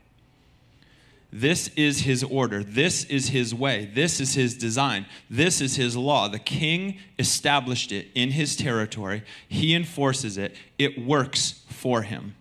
[1.31, 2.63] This is his order.
[2.63, 3.91] This is his way.
[3.93, 5.05] This is his design.
[5.29, 6.27] This is his law.
[6.29, 9.23] The king established it in his territory.
[9.47, 10.55] He enforces it.
[10.77, 12.35] It works for him.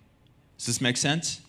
[0.57, 1.41] Does this make sense?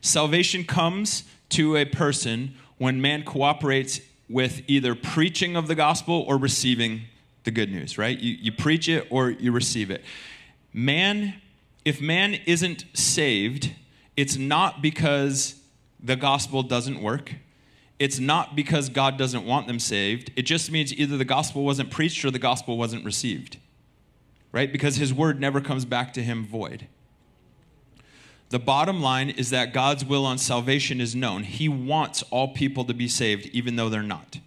[0.00, 6.38] Salvation comes to a person when man cooperates with either preaching of the gospel or
[6.38, 7.02] receiving
[7.44, 8.18] the good news, right?
[8.18, 10.02] You, you preach it or you receive it.
[10.72, 11.34] Man,
[11.84, 13.72] if man isn't saved,
[14.16, 15.56] it's not because
[16.02, 17.34] the gospel doesn't work.
[17.98, 20.32] It's not because God doesn't want them saved.
[20.34, 23.58] It just means either the gospel wasn't preached or the gospel wasn't received.
[24.50, 24.70] Right?
[24.72, 26.88] Because his word never comes back to him void.
[28.50, 31.44] The bottom line is that God's will on salvation is known.
[31.44, 34.40] He wants all people to be saved, even though they're not.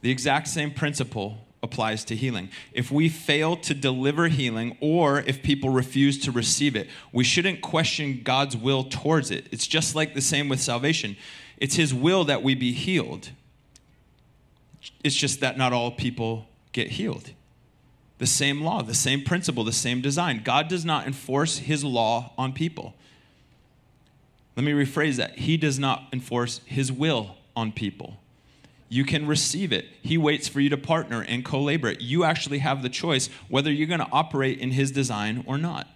[0.00, 2.50] The exact same principle applies to healing.
[2.72, 7.62] If we fail to deliver healing or if people refuse to receive it, we shouldn't
[7.62, 9.48] question God's will towards it.
[9.50, 11.16] It's just like the same with salvation.
[11.56, 13.30] It's His will that we be healed.
[15.02, 17.30] It's just that not all people get healed.
[18.18, 20.42] The same law, the same principle, the same design.
[20.44, 22.94] God does not enforce His law on people.
[24.56, 25.38] Let me rephrase that.
[25.38, 28.18] He does not enforce His will on people
[28.88, 29.86] you can receive it.
[30.02, 32.00] He waits for you to partner and co labor it.
[32.00, 35.88] You actually have the choice whether you're going to operate in His design or not.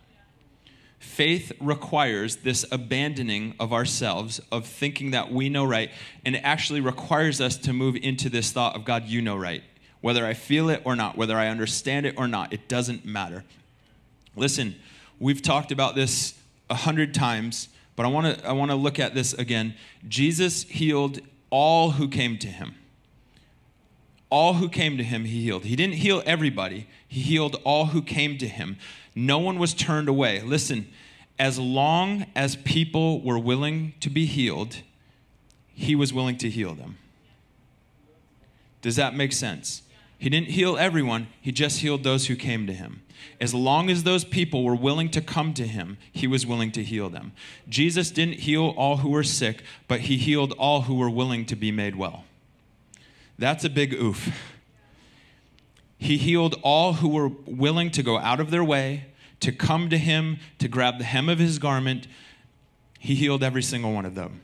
[0.98, 5.90] Faith requires this abandoning of ourselves, of thinking that we know right,
[6.24, 9.62] and it actually requires us to move into this thought of God, you know right.
[10.00, 13.44] Whether I feel it or not, whether I understand it or not, it doesn't matter.
[14.34, 14.74] Listen,
[15.20, 16.34] we've talked about this
[16.70, 19.74] a hundred times, but I want to I want to look at this again.
[20.06, 22.74] Jesus healed all who came to him.
[24.30, 25.64] All who came to him, he healed.
[25.64, 28.76] He didn't heal everybody, he healed all who came to him.
[29.14, 30.40] No one was turned away.
[30.42, 30.88] Listen,
[31.38, 34.82] as long as people were willing to be healed,
[35.74, 36.98] he was willing to heal them.
[38.82, 39.82] Does that make sense?
[40.18, 43.02] He didn't heal everyone, he just healed those who came to him.
[43.40, 46.82] As long as those people were willing to come to him, he was willing to
[46.82, 47.32] heal them.
[47.68, 51.56] Jesus didn't heal all who were sick, but he healed all who were willing to
[51.56, 52.24] be made well.
[53.38, 54.30] That's a big oof.
[55.98, 59.06] He healed all who were willing to go out of their way
[59.40, 62.06] to come to him, to grab the hem of his garment,
[62.98, 64.40] he healed every single one of them.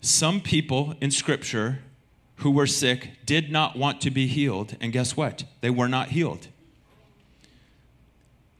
[0.00, 1.80] Some people in Scripture
[2.36, 5.44] who were sick did not want to be healed, and guess what?
[5.60, 6.46] They were not healed.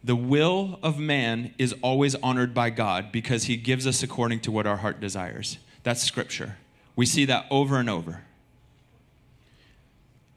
[0.02, 4.52] The will of man is always honored by God because he gives us according to
[4.52, 5.58] what our heart desires.
[5.84, 6.56] That's Scripture.
[6.98, 8.22] We see that over and over.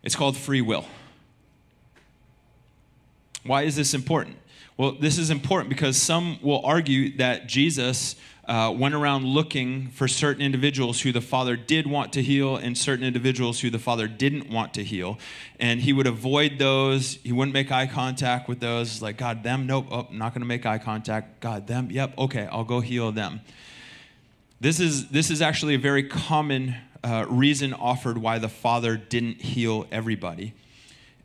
[0.03, 0.85] It's called free will.
[3.43, 4.37] Why is this important?
[4.77, 10.07] Well, this is important because some will argue that Jesus uh, went around looking for
[10.07, 14.07] certain individuals who the Father did want to heal and certain individuals who the Father
[14.07, 15.17] didn't want to heal.
[15.59, 17.15] And he would avoid those.
[17.23, 19.01] He wouldn't make eye contact with those.
[19.01, 21.39] Like, God, them, nope, oh, not going to make eye contact.
[21.39, 23.41] God, them, yep, okay, I'll go heal them.
[24.61, 29.41] This is, this is actually a very common uh, reason offered why the Father didn't
[29.41, 30.53] heal everybody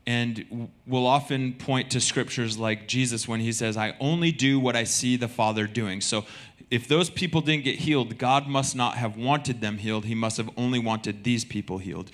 [0.07, 4.73] and we'll often point to scriptures like Jesus when he says, I only do what
[4.73, 5.99] I see the Father doing.
[5.99, 6.23] So
[6.71, 10.05] if those people didn't get healed, God must not have wanted them healed.
[10.05, 12.09] He must have only wanted these people healed.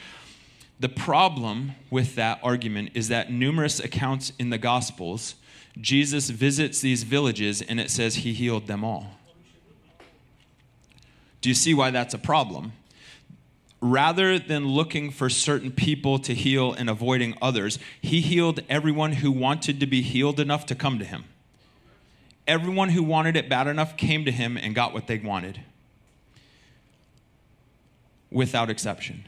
[0.80, 5.36] The problem with that argument is that numerous accounts in the Gospels,
[5.80, 9.20] Jesus visits these villages and it says he healed them all.
[11.44, 12.72] Do you see why that's a problem?
[13.84, 19.30] rather than looking for certain people to heal and avoiding others, he healed everyone who
[19.30, 21.26] wanted to be healed enough to come to him.
[22.48, 25.60] Everyone who wanted it bad enough came to him and got what they wanted,
[28.32, 29.26] without exception.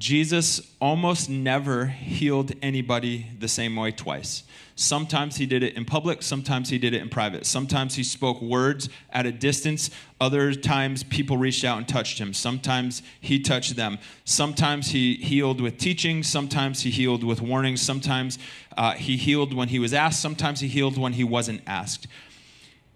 [0.00, 4.44] Jesus almost never healed anybody the same way twice.
[4.74, 7.44] Sometimes he did it in public, sometimes he did it in private.
[7.44, 12.32] Sometimes he spoke words at a distance, other times people reached out and touched him.
[12.32, 13.98] Sometimes he touched them.
[14.24, 18.38] Sometimes he healed with teaching, sometimes he healed with warnings, sometimes
[18.78, 22.06] uh, he healed when he was asked, sometimes he healed when he wasn't asked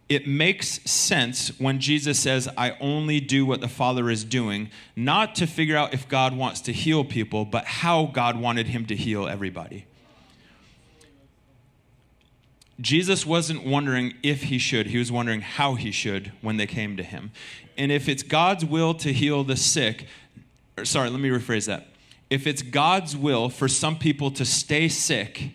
[0.08, 5.34] it makes sense when Jesus says, I only do what the Father is doing, not
[5.36, 8.96] to figure out if God wants to heal people, but how God wanted him to
[8.96, 9.86] heal everybody.
[12.80, 16.96] Jesus wasn't wondering if he should, he was wondering how he should when they came
[16.96, 17.30] to him.
[17.78, 20.06] And if it's God's will to heal the sick,
[20.82, 21.88] sorry, let me rephrase that.
[22.30, 25.50] If it's God's will for some people to stay sick,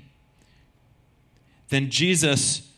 [1.67, 2.68] then Jesus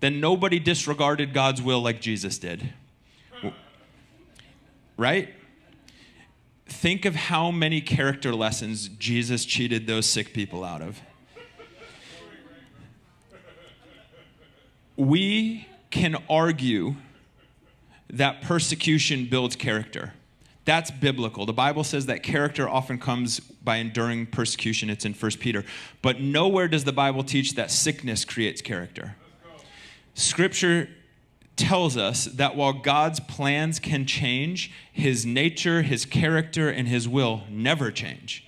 [0.00, 2.72] then nobody disregarded God's will like Jesus did.
[4.96, 5.34] Right?
[6.66, 11.00] Think of how many character lessons Jesus cheated those sick people out of.
[14.96, 16.96] We can argue
[18.10, 20.14] that persecution builds character.
[20.64, 21.46] That's biblical.
[21.46, 24.90] The Bible says that character often comes by enduring persecution.
[24.90, 25.64] It's in 1 Peter.
[26.02, 29.16] But nowhere does the Bible teach that sickness creates character.
[30.18, 30.88] Scripture
[31.54, 37.44] tells us that while God's plans can change, his nature, his character, and his will
[37.48, 38.44] never change.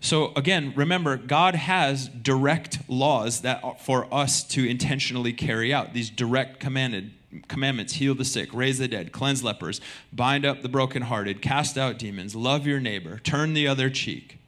[0.00, 5.92] So again, remember, God has direct laws that for us to intentionally carry out.
[5.92, 7.12] These direct commanded
[7.48, 9.82] commandments heal the sick, raise the dead, cleanse lepers,
[10.14, 14.38] bind up the brokenhearted, cast out demons, love your neighbor, turn the other cheek.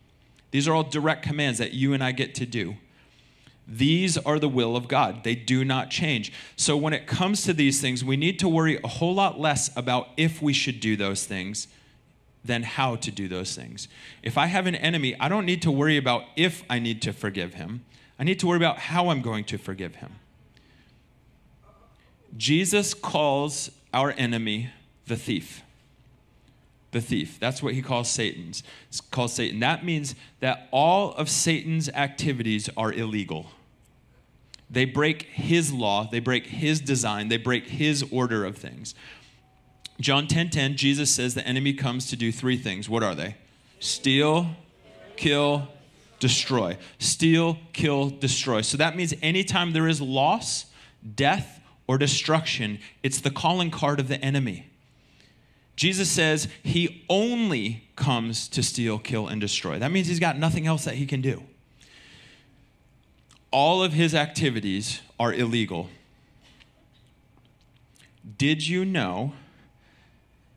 [0.50, 2.76] These are all direct commands that you and I get to do.
[3.70, 5.24] These are the will of God.
[5.24, 6.32] They do not change.
[6.56, 9.70] So when it comes to these things, we need to worry a whole lot less
[9.76, 11.68] about if we should do those things
[12.42, 13.86] than how to do those things.
[14.22, 17.12] If I have an enemy, I don't need to worry about if I need to
[17.12, 17.84] forgive him.
[18.18, 20.14] I need to worry about how I'm going to forgive him.
[22.36, 24.70] Jesus calls our enemy
[25.06, 25.62] the thief.
[26.92, 27.38] The thief.
[27.38, 28.62] That's what he calls Satan's.
[28.88, 29.60] It's called Satan.
[29.60, 33.48] That means that all of Satan's activities are illegal.
[34.70, 38.94] They break his law, they break his design, they break his order of things.
[40.00, 42.88] John 10:10, 10, 10, Jesus says the enemy comes to do three things.
[42.88, 43.36] What are they?
[43.80, 44.50] Steal,
[45.16, 45.68] kill,
[46.20, 46.76] destroy.
[46.98, 48.60] Steal, kill, destroy.
[48.60, 50.66] So that means anytime there is loss,
[51.14, 54.68] death, or destruction, it's the calling card of the enemy.
[55.74, 59.78] Jesus says he only comes to steal, kill, and destroy.
[59.78, 61.42] That means he's got nothing else that he can do
[63.50, 65.88] all of his activities are illegal.
[68.36, 69.32] Did you know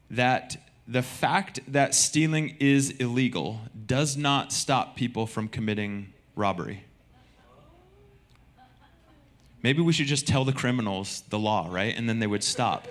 [0.09, 6.83] that the fact that stealing is illegal does not stop people from committing robbery?
[9.63, 11.95] Maybe we should just tell the criminals the law, right?
[11.95, 12.87] And then they would stop.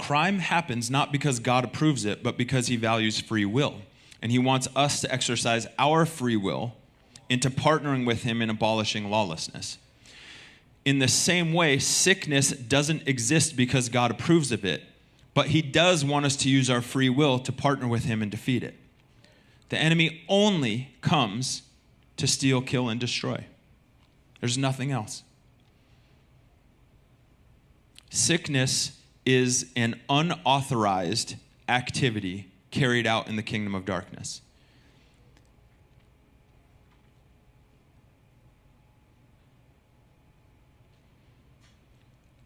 [0.00, 3.76] crime happens not because God approves it, but because he values free will.
[4.22, 6.74] And he wants us to exercise our free will
[7.28, 9.78] into partnering with him in abolishing lawlessness.
[10.84, 14.82] In the same way, sickness doesn't exist because God approves of it,
[15.34, 18.30] but he does want us to use our free will to partner with him and
[18.30, 18.74] defeat it.
[19.68, 21.62] The enemy only comes
[22.16, 23.44] to steal, kill, and destroy.
[24.40, 25.22] There's nothing else.
[28.10, 28.92] Sickness
[29.24, 31.36] is an unauthorized
[31.68, 34.42] activity carried out in the kingdom of darkness.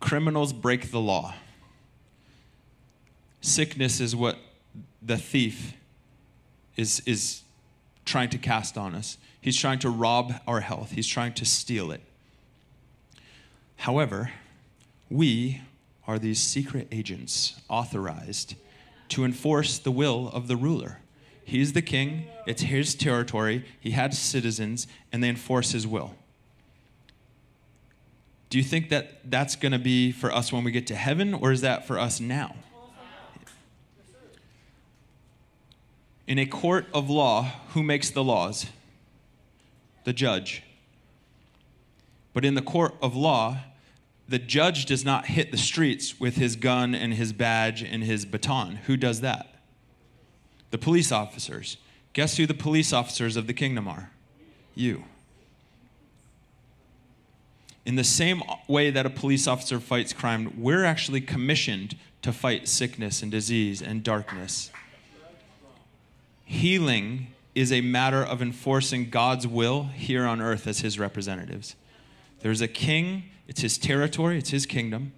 [0.00, 1.34] Criminals break the law.
[3.40, 4.38] Sickness is what
[5.02, 5.74] the thief
[6.76, 7.42] is, is
[8.04, 9.18] trying to cast on us.
[9.40, 12.00] He's trying to rob our health, he's trying to steal it.
[13.76, 14.30] However,
[15.10, 15.60] we
[16.06, 18.54] are these secret agents authorized
[19.10, 21.00] to enforce the will of the ruler.
[21.44, 26.14] He's the king, it's his territory, he had citizens, and they enforce his will.
[28.48, 31.34] Do you think that that's going to be for us when we get to heaven,
[31.34, 32.54] or is that for us now?
[36.26, 38.66] In a court of law, who makes the laws?
[40.04, 40.62] The judge.
[42.32, 43.58] But in the court of law,
[44.28, 48.24] the judge does not hit the streets with his gun and his badge and his
[48.24, 48.76] baton.
[48.86, 49.54] Who does that?
[50.70, 51.76] The police officers.
[52.14, 54.10] Guess who the police officers of the kingdom are?
[54.74, 55.04] You.
[57.84, 62.66] In the same way that a police officer fights crime, we're actually commissioned to fight
[62.66, 64.70] sickness and disease and darkness.
[66.46, 71.76] Healing is a matter of enforcing God's will here on earth as his representatives.
[72.40, 75.12] There's a king it's his territory, it's his kingdom.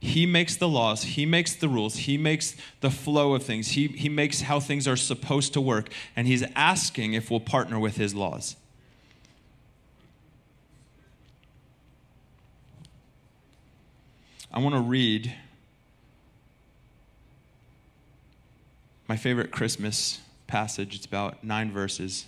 [0.00, 3.88] He makes the laws, he makes the rules, he makes the flow of things, he,
[3.88, 7.96] he makes how things are supposed to work, and he's asking if we'll partner with
[7.96, 8.56] his laws.
[14.52, 15.34] I want to read
[19.08, 20.94] my favorite Christmas passage.
[20.94, 22.26] It's about nine verses.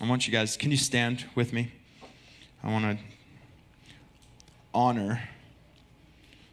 [0.00, 1.72] I want you guys, can you stand with me?
[2.64, 3.04] I want to
[4.72, 5.28] honor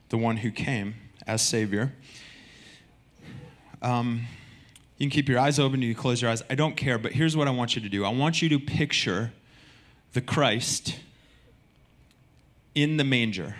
[0.09, 0.95] the one who came
[1.25, 1.93] as Savior.
[3.81, 4.27] Um,
[4.97, 6.43] you can keep your eyes open, you can close your eyes.
[6.49, 8.59] I don't care, but here's what I want you to do I want you to
[8.59, 9.31] picture
[10.11, 10.99] the Christ
[12.75, 13.55] in the manger.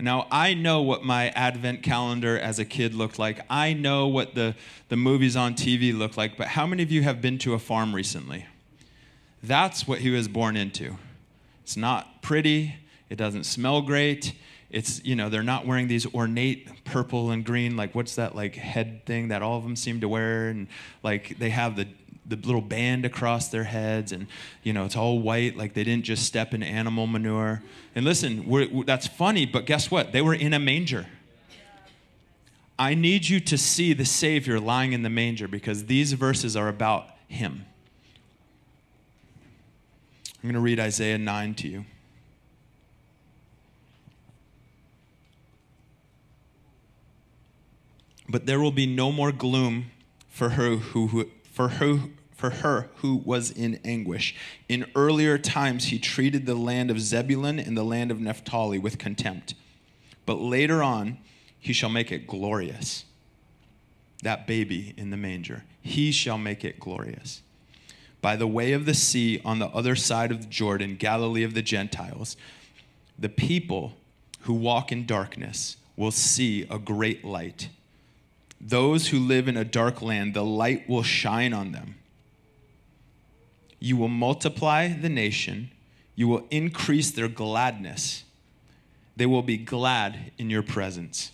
[0.00, 3.40] Now, I know what my advent calendar as a kid looked like.
[3.50, 4.54] I know what the,
[4.88, 7.58] the movies on TV look like, but how many of you have been to a
[7.58, 8.46] farm recently?
[9.42, 10.98] That's what he was born into.
[11.68, 12.76] It's not pretty.
[13.10, 14.32] It doesn't smell great.
[14.70, 18.54] It's, you know, they're not wearing these ornate purple and green, like what's that like
[18.54, 20.48] head thing that all of them seem to wear?
[20.48, 20.68] And
[21.02, 21.86] like they have the,
[22.24, 24.28] the little band across their heads and,
[24.62, 27.62] you know, it's all white, like they didn't just step in animal manure.
[27.94, 30.12] And listen, we're, that's funny, but guess what?
[30.12, 31.04] They were in a manger.
[32.78, 36.68] I need you to see the Savior lying in the manger because these verses are
[36.68, 37.66] about him.
[40.42, 41.84] I'm going to read Isaiah 9 to you.
[48.28, 49.90] But there will be no more gloom
[50.28, 51.98] for her who, who for her
[52.36, 54.36] for her who was in anguish.
[54.68, 58.96] In earlier times he treated the land of Zebulun and the land of Naphtali with
[58.96, 59.54] contempt.
[60.24, 61.18] But later on
[61.58, 63.06] he shall make it glorious.
[64.22, 67.42] That baby in the manger, he shall make it glorious
[68.20, 71.62] by the way of the sea on the other side of Jordan, Galilee of the
[71.62, 72.36] Gentiles,
[73.18, 73.94] the people
[74.42, 77.68] who walk in darkness will see a great light.
[78.60, 81.96] Those who live in a dark land, the light will shine on them.
[83.78, 85.70] You will multiply the nation,
[86.16, 88.24] you will increase their gladness.
[89.16, 91.32] They will be glad in your presence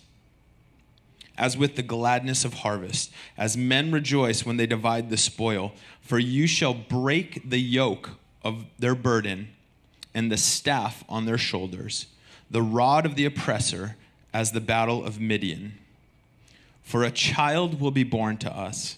[1.37, 5.73] as with the gladness of harvest, as men rejoice when they divide the spoil.
[6.01, 8.11] For you shall break the yoke
[8.43, 9.49] of their burden
[10.13, 12.07] and the staff on their shoulders,
[12.49, 13.97] the rod of the oppressor
[14.33, 15.73] as the battle of Midian.
[16.83, 18.97] For a child will be born to us,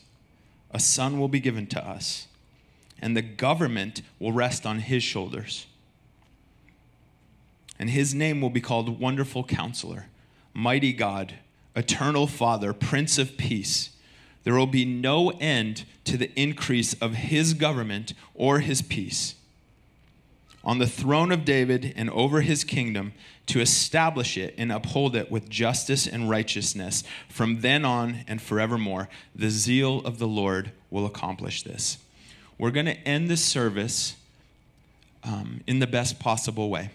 [0.72, 2.28] a son will be given to us,
[3.00, 5.66] and the government will rest on his shoulders.
[7.80, 10.08] And his name will be called Wonderful Counselor,
[10.54, 11.36] Mighty God
[11.78, 13.92] eternal Father, Prince of Peace.
[14.44, 19.36] There will be no end to the increase of his government or his peace
[20.68, 23.14] on the throne of David and over his kingdom
[23.46, 29.08] to establish it and uphold it with justice and righteousness from then on and forevermore.
[29.34, 31.98] The zeal of the Lord will accomplish this.
[32.58, 34.18] We're going to end this service
[35.24, 36.90] um, in the best possible way.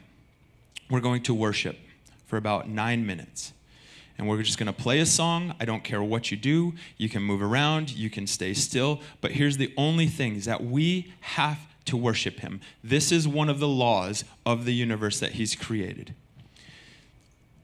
[0.91, 1.79] We're going to worship
[2.27, 3.55] for about nine minutes.
[4.23, 5.53] And we're just going to play a song.
[5.59, 6.75] I don't care what you do.
[6.97, 9.01] You can move around, you can stay still.
[9.21, 12.61] But here's the only thing is that we have to worship him.
[12.85, 16.15] This is one of the laws of the universe that he's created.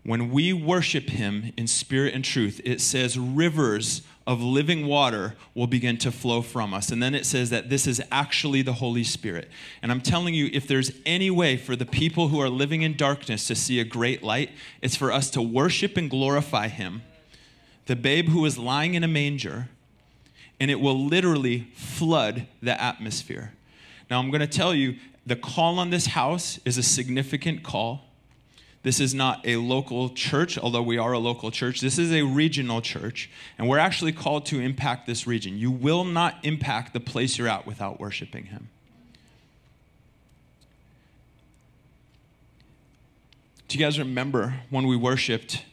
[0.03, 5.67] When we worship him in spirit and truth, it says rivers of living water will
[5.67, 6.91] begin to flow from us.
[6.91, 9.49] And then it says that this is actually the Holy Spirit.
[9.81, 12.95] And I'm telling you, if there's any way for the people who are living in
[12.95, 14.51] darkness to see a great light,
[14.83, 17.01] it's for us to worship and glorify him,
[17.87, 19.71] the babe who is lying in a manger,
[20.61, 23.55] and it will literally flood the atmosphere.
[24.11, 28.05] Now, I'm going to tell you the call on this house is a significant call.
[28.89, 31.83] This is not a local church, although we are a local church.
[31.83, 33.29] This is a regional church,
[33.59, 35.59] and we're actually called to impact this region.
[35.59, 38.71] You will not impact the place you're at without worshiping Him.
[43.69, 45.67] Do you guys remember when we worshiped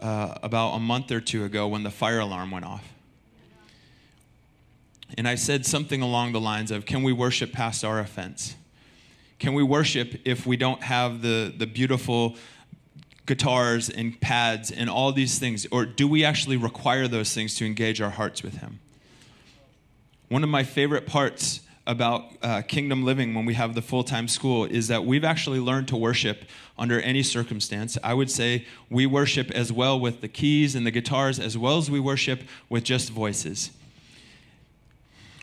[0.00, 2.92] uh, about a month or two ago when the fire alarm went off?
[5.16, 8.56] And I said something along the lines of, Can we worship past our offense?
[9.38, 12.36] Can we worship if we don't have the, the beautiful
[13.26, 15.66] guitars and pads and all these things?
[15.70, 18.80] Or do we actually require those things to engage our hearts with Him?
[20.28, 24.28] One of my favorite parts about uh, kingdom living when we have the full time
[24.28, 26.44] school is that we've actually learned to worship
[26.76, 27.96] under any circumstance.
[28.04, 31.78] I would say we worship as well with the keys and the guitars as well
[31.78, 33.70] as we worship with just voices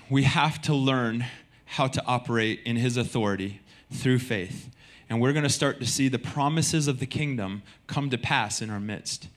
[0.10, 1.26] we have to learn
[1.66, 3.60] how to operate in His authority
[3.96, 4.70] through faith.
[5.10, 8.62] And we're going to start to see the promises of the kingdom come to pass
[8.62, 9.28] in our midst.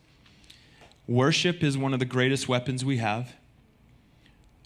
[1.06, 3.34] Worship is one of the greatest weapons we have.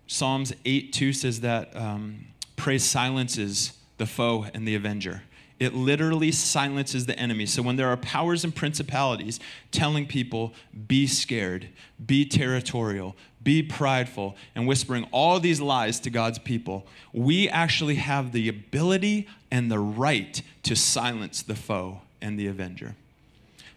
[0.06, 2.26] Psalms 8 2 says that um,
[2.56, 5.22] praise silences the foe and the avenger.
[5.62, 7.46] It literally silences the enemy.
[7.46, 9.38] So when there are powers and principalities
[9.70, 10.54] telling people,
[10.88, 11.68] be scared,
[12.04, 18.32] be territorial, be prideful, and whispering all these lies to God's people, we actually have
[18.32, 22.96] the ability and the right to silence the foe and the avenger.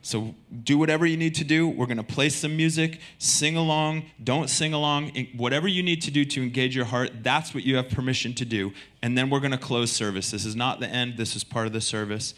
[0.02, 1.68] So do whatever you need to do.
[1.68, 6.12] We're going to play some music, sing along, don't sing along, whatever you need to
[6.12, 8.72] do to engage your heart, that's what you have permission to do.
[9.02, 10.32] And then we're going to close service.
[10.32, 12.36] This is not the end, this is part of the service.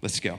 [0.00, 0.38] Let's go.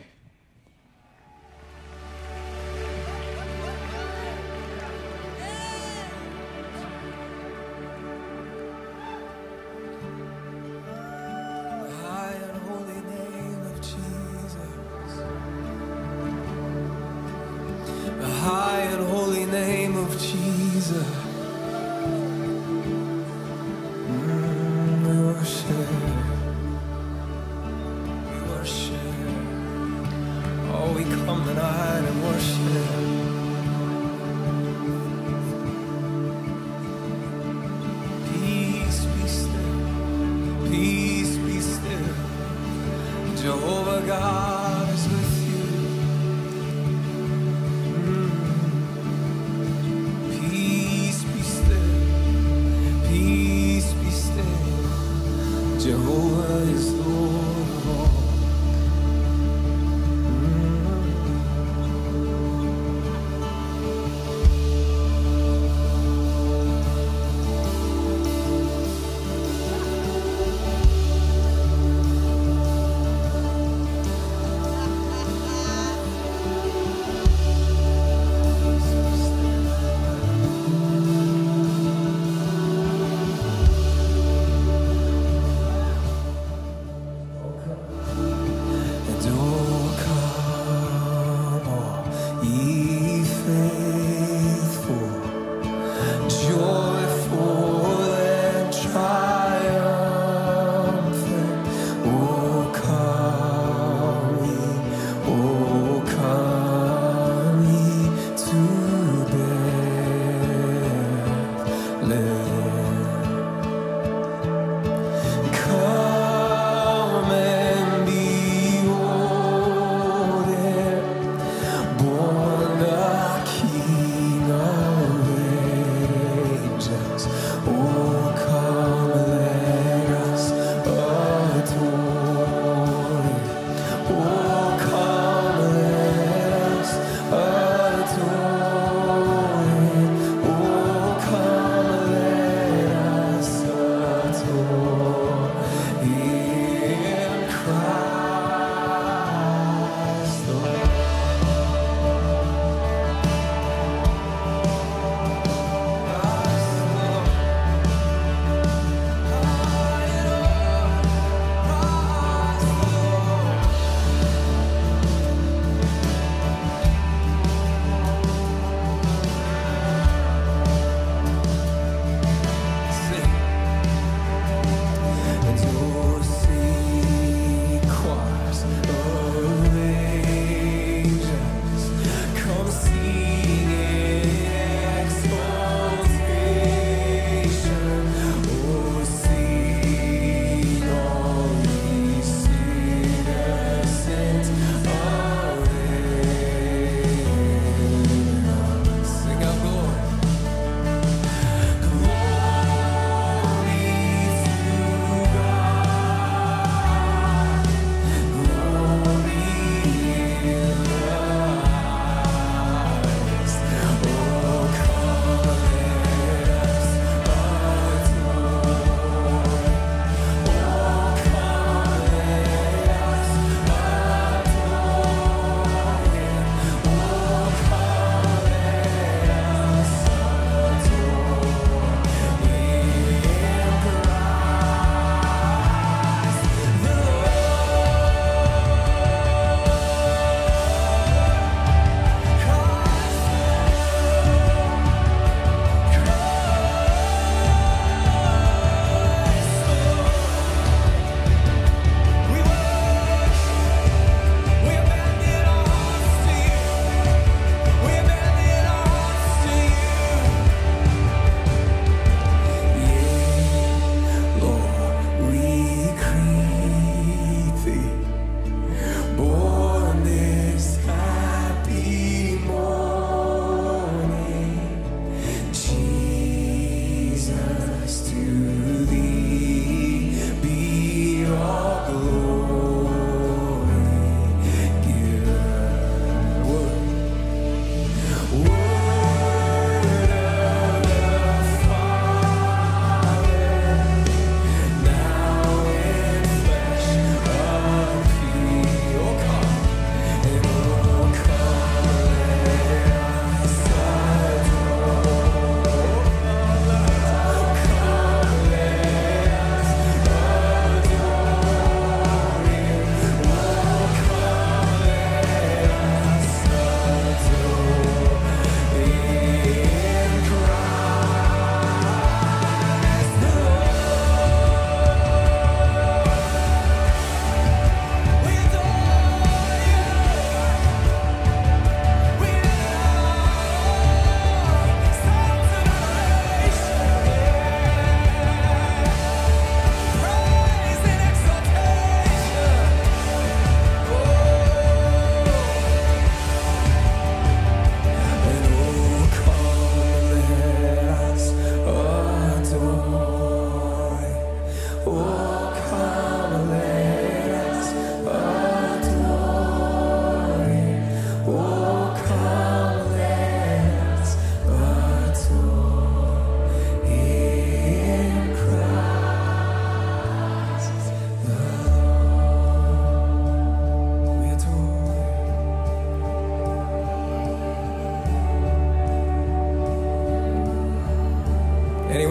[30.98, 33.17] we come tonight and worship.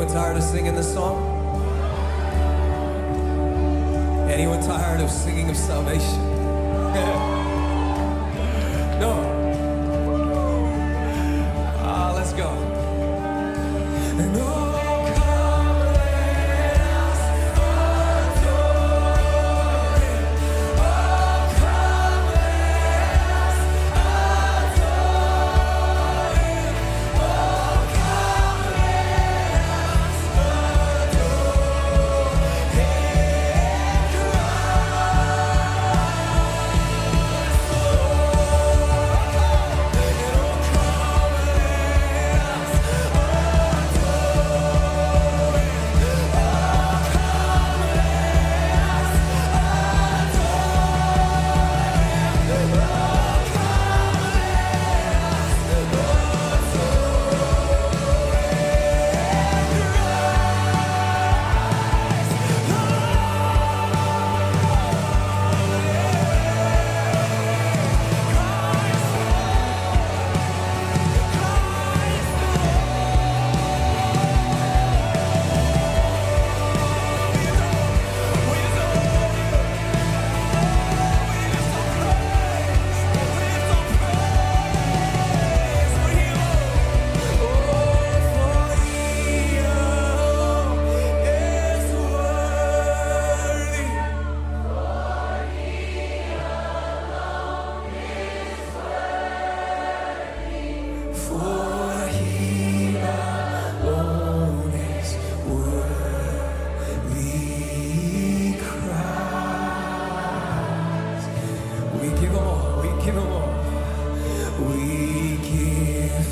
[0.08, 1.16] Tired of singing this song?
[4.28, 7.32] Anyone tired of singing of salvation?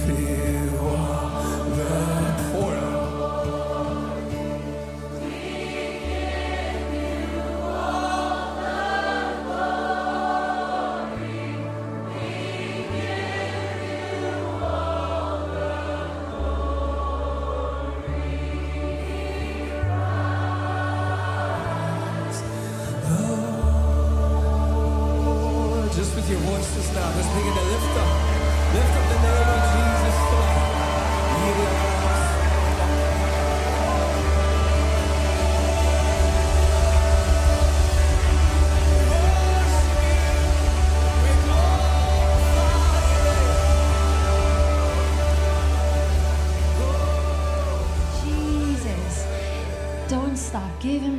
[0.03, 0.64] give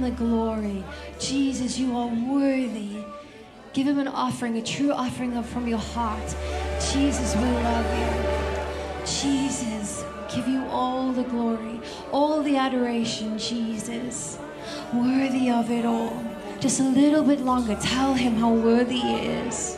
[0.05, 0.83] the glory.
[1.19, 3.03] Jesus, you are worthy.
[3.73, 6.35] Give him an offering, a true offering from your heart.
[6.91, 9.05] Jesus, we love you.
[9.05, 11.81] Jesus, give you all the glory,
[12.11, 14.37] all the adoration, Jesus.
[14.93, 16.23] Worthy of it all.
[16.59, 17.75] Just a little bit longer.
[17.81, 19.74] Tell him how worthy he is.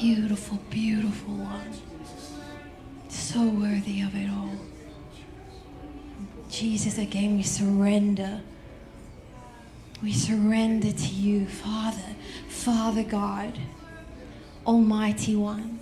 [0.00, 1.72] Beautiful, beautiful one.
[3.08, 4.52] So worthy of it all.
[6.48, 8.40] Jesus, again, we surrender.
[10.00, 12.14] We surrender to you, Father,
[12.48, 13.58] Father God,
[14.64, 15.80] Almighty One.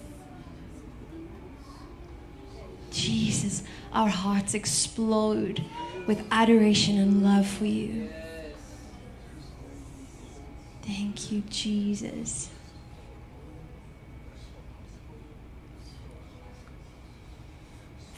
[2.91, 5.63] Jesus, our hearts explode
[6.07, 8.09] with adoration and love for you.
[10.83, 12.49] Thank you, Jesus.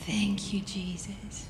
[0.08, 1.44] Thank you, Jesus.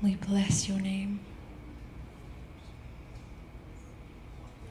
[0.00, 1.18] We bless your name.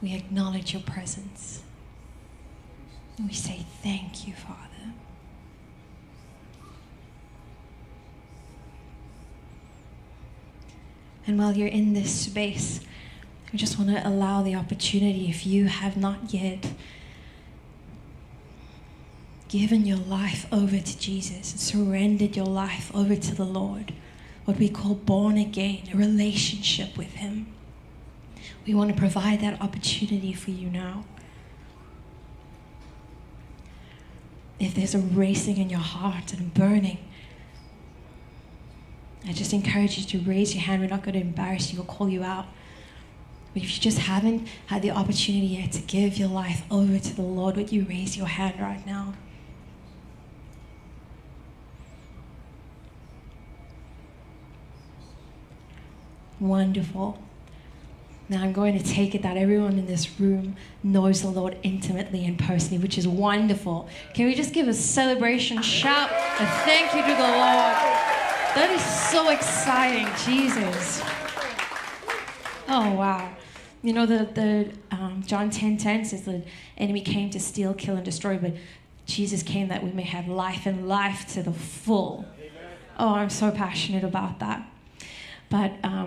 [0.00, 1.62] We acknowledge your presence.
[3.18, 4.94] We say thank you, Father.
[11.26, 12.80] And while you're in this space,
[13.52, 16.72] I just want to allow the opportunity if you have not yet
[19.48, 23.94] given your life over to Jesus and surrendered your life over to the Lord,
[24.44, 27.52] what we call born again, a relationship with Him.
[28.66, 31.04] We want to provide that opportunity for you now.
[34.60, 36.98] If there's a racing in your heart and burning,
[39.26, 40.82] I just encourage you to raise your hand.
[40.82, 42.46] We're not going to embarrass you or call you out.
[43.54, 47.14] But if you just haven't had the opportunity yet to give your life over to
[47.14, 49.14] the Lord, would you raise your hand right now?
[56.40, 57.18] Wonderful.
[58.28, 62.26] Now I'm going to take it that everyone in this room knows the Lord intimately
[62.26, 63.88] and personally, which is wonderful.
[64.12, 67.98] Can we just give a celebration shout, a thank you to the Lord?
[68.54, 71.00] That is so exciting, Jesus.
[72.68, 73.34] Oh wow.
[73.82, 76.42] You know the the um, John 10 10 says the
[76.76, 78.52] enemy came to steal, kill, and destroy, but
[79.06, 82.26] Jesus came that we may have life and life to the full.
[82.98, 84.68] Oh, I'm so passionate about that.
[85.50, 85.97] But um,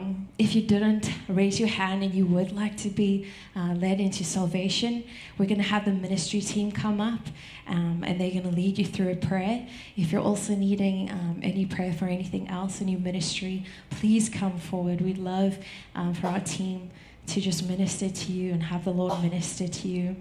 [0.41, 4.23] if you didn't raise your hand and you would like to be uh, led into
[4.23, 5.03] salvation,
[5.37, 7.19] we're going to have the ministry team come up
[7.67, 9.67] um, and they're going to lead you through a prayer.
[9.95, 14.57] If you're also needing um, any prayer for anything else in your ministry, please come
[14.57, 14.99] forward.
[14.99, 15.59] We'd love
[15.93, 16.89] um, for our team
[17.27, 20.15] to just minister to you and have the Lord minister to you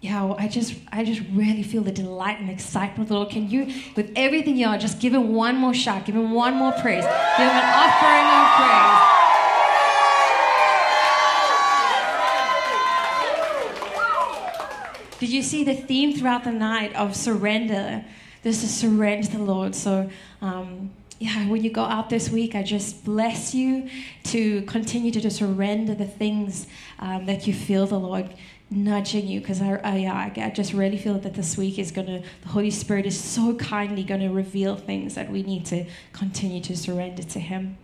[0.00, 3.28] yeah, well, I just I just really feel the delight and excitement of the Lord.
[3.28, 6.54] Can you, with everything you are, just give him one more shout, give him one
[6.54, 9.20] more praise, give him an offering of praise.
[15.20, 18.02] Did you see the theme throughout the night of surrender?
[18.42, 19.74] This is surrender to the Lord.
[19.74, 20.08] So,
[20.40, 23.90] um, yeah, when you go out this week, I just bless you
[24.24, 26.66] to continue to just surrender the things
[27.00, 28.32] um, that you feel the Lord
[28.70, 32.22] nudging you because I, I, I just really feel that this week is going to,
[32.42, 36.60] the Holy Spirit is so kindly going to reveal things that we need to continue
[36.62, 37.76] to surrender to Him.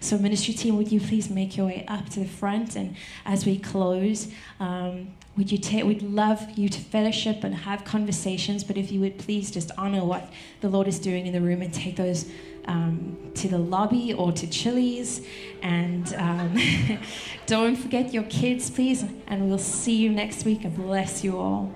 [0.00, 2.74] So, ministry team, would you please make your way up to the front?
[2.74, 5.84] And as we close, um, would you take?
[5.84, 10.04] We'd love you to fellowship and have conversations, but if you would please just honor
[10.04, 10.28] what
[10.60, 12.28] the Lord is doing in the room and take those
[12.66, 15.22] um, to the lobby or to Chili's.
[15.62, 16.56] And um,
[17.46, 19.04] don't forget your kids, please.
[19.26, 20.64] And we'll see you next week.
[20.64, 21.72] And bless you all.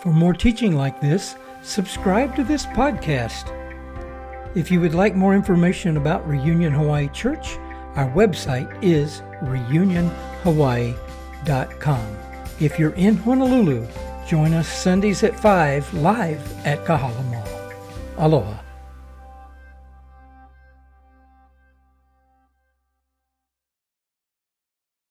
[0.00, 3.50] For more teaching like this, subscribe to this podcast.
[4.54, 7.56] If you would like more information about Reunion Hawaii Church,
[7.96, 12.16] our website is reunionhawaii.com.
[12.60, 13.84] If you're in Honolulu,
[14.26, 17.48] join us Sundays at 5 live at Kahala Mall.
[18.18, 18.63] Aloha.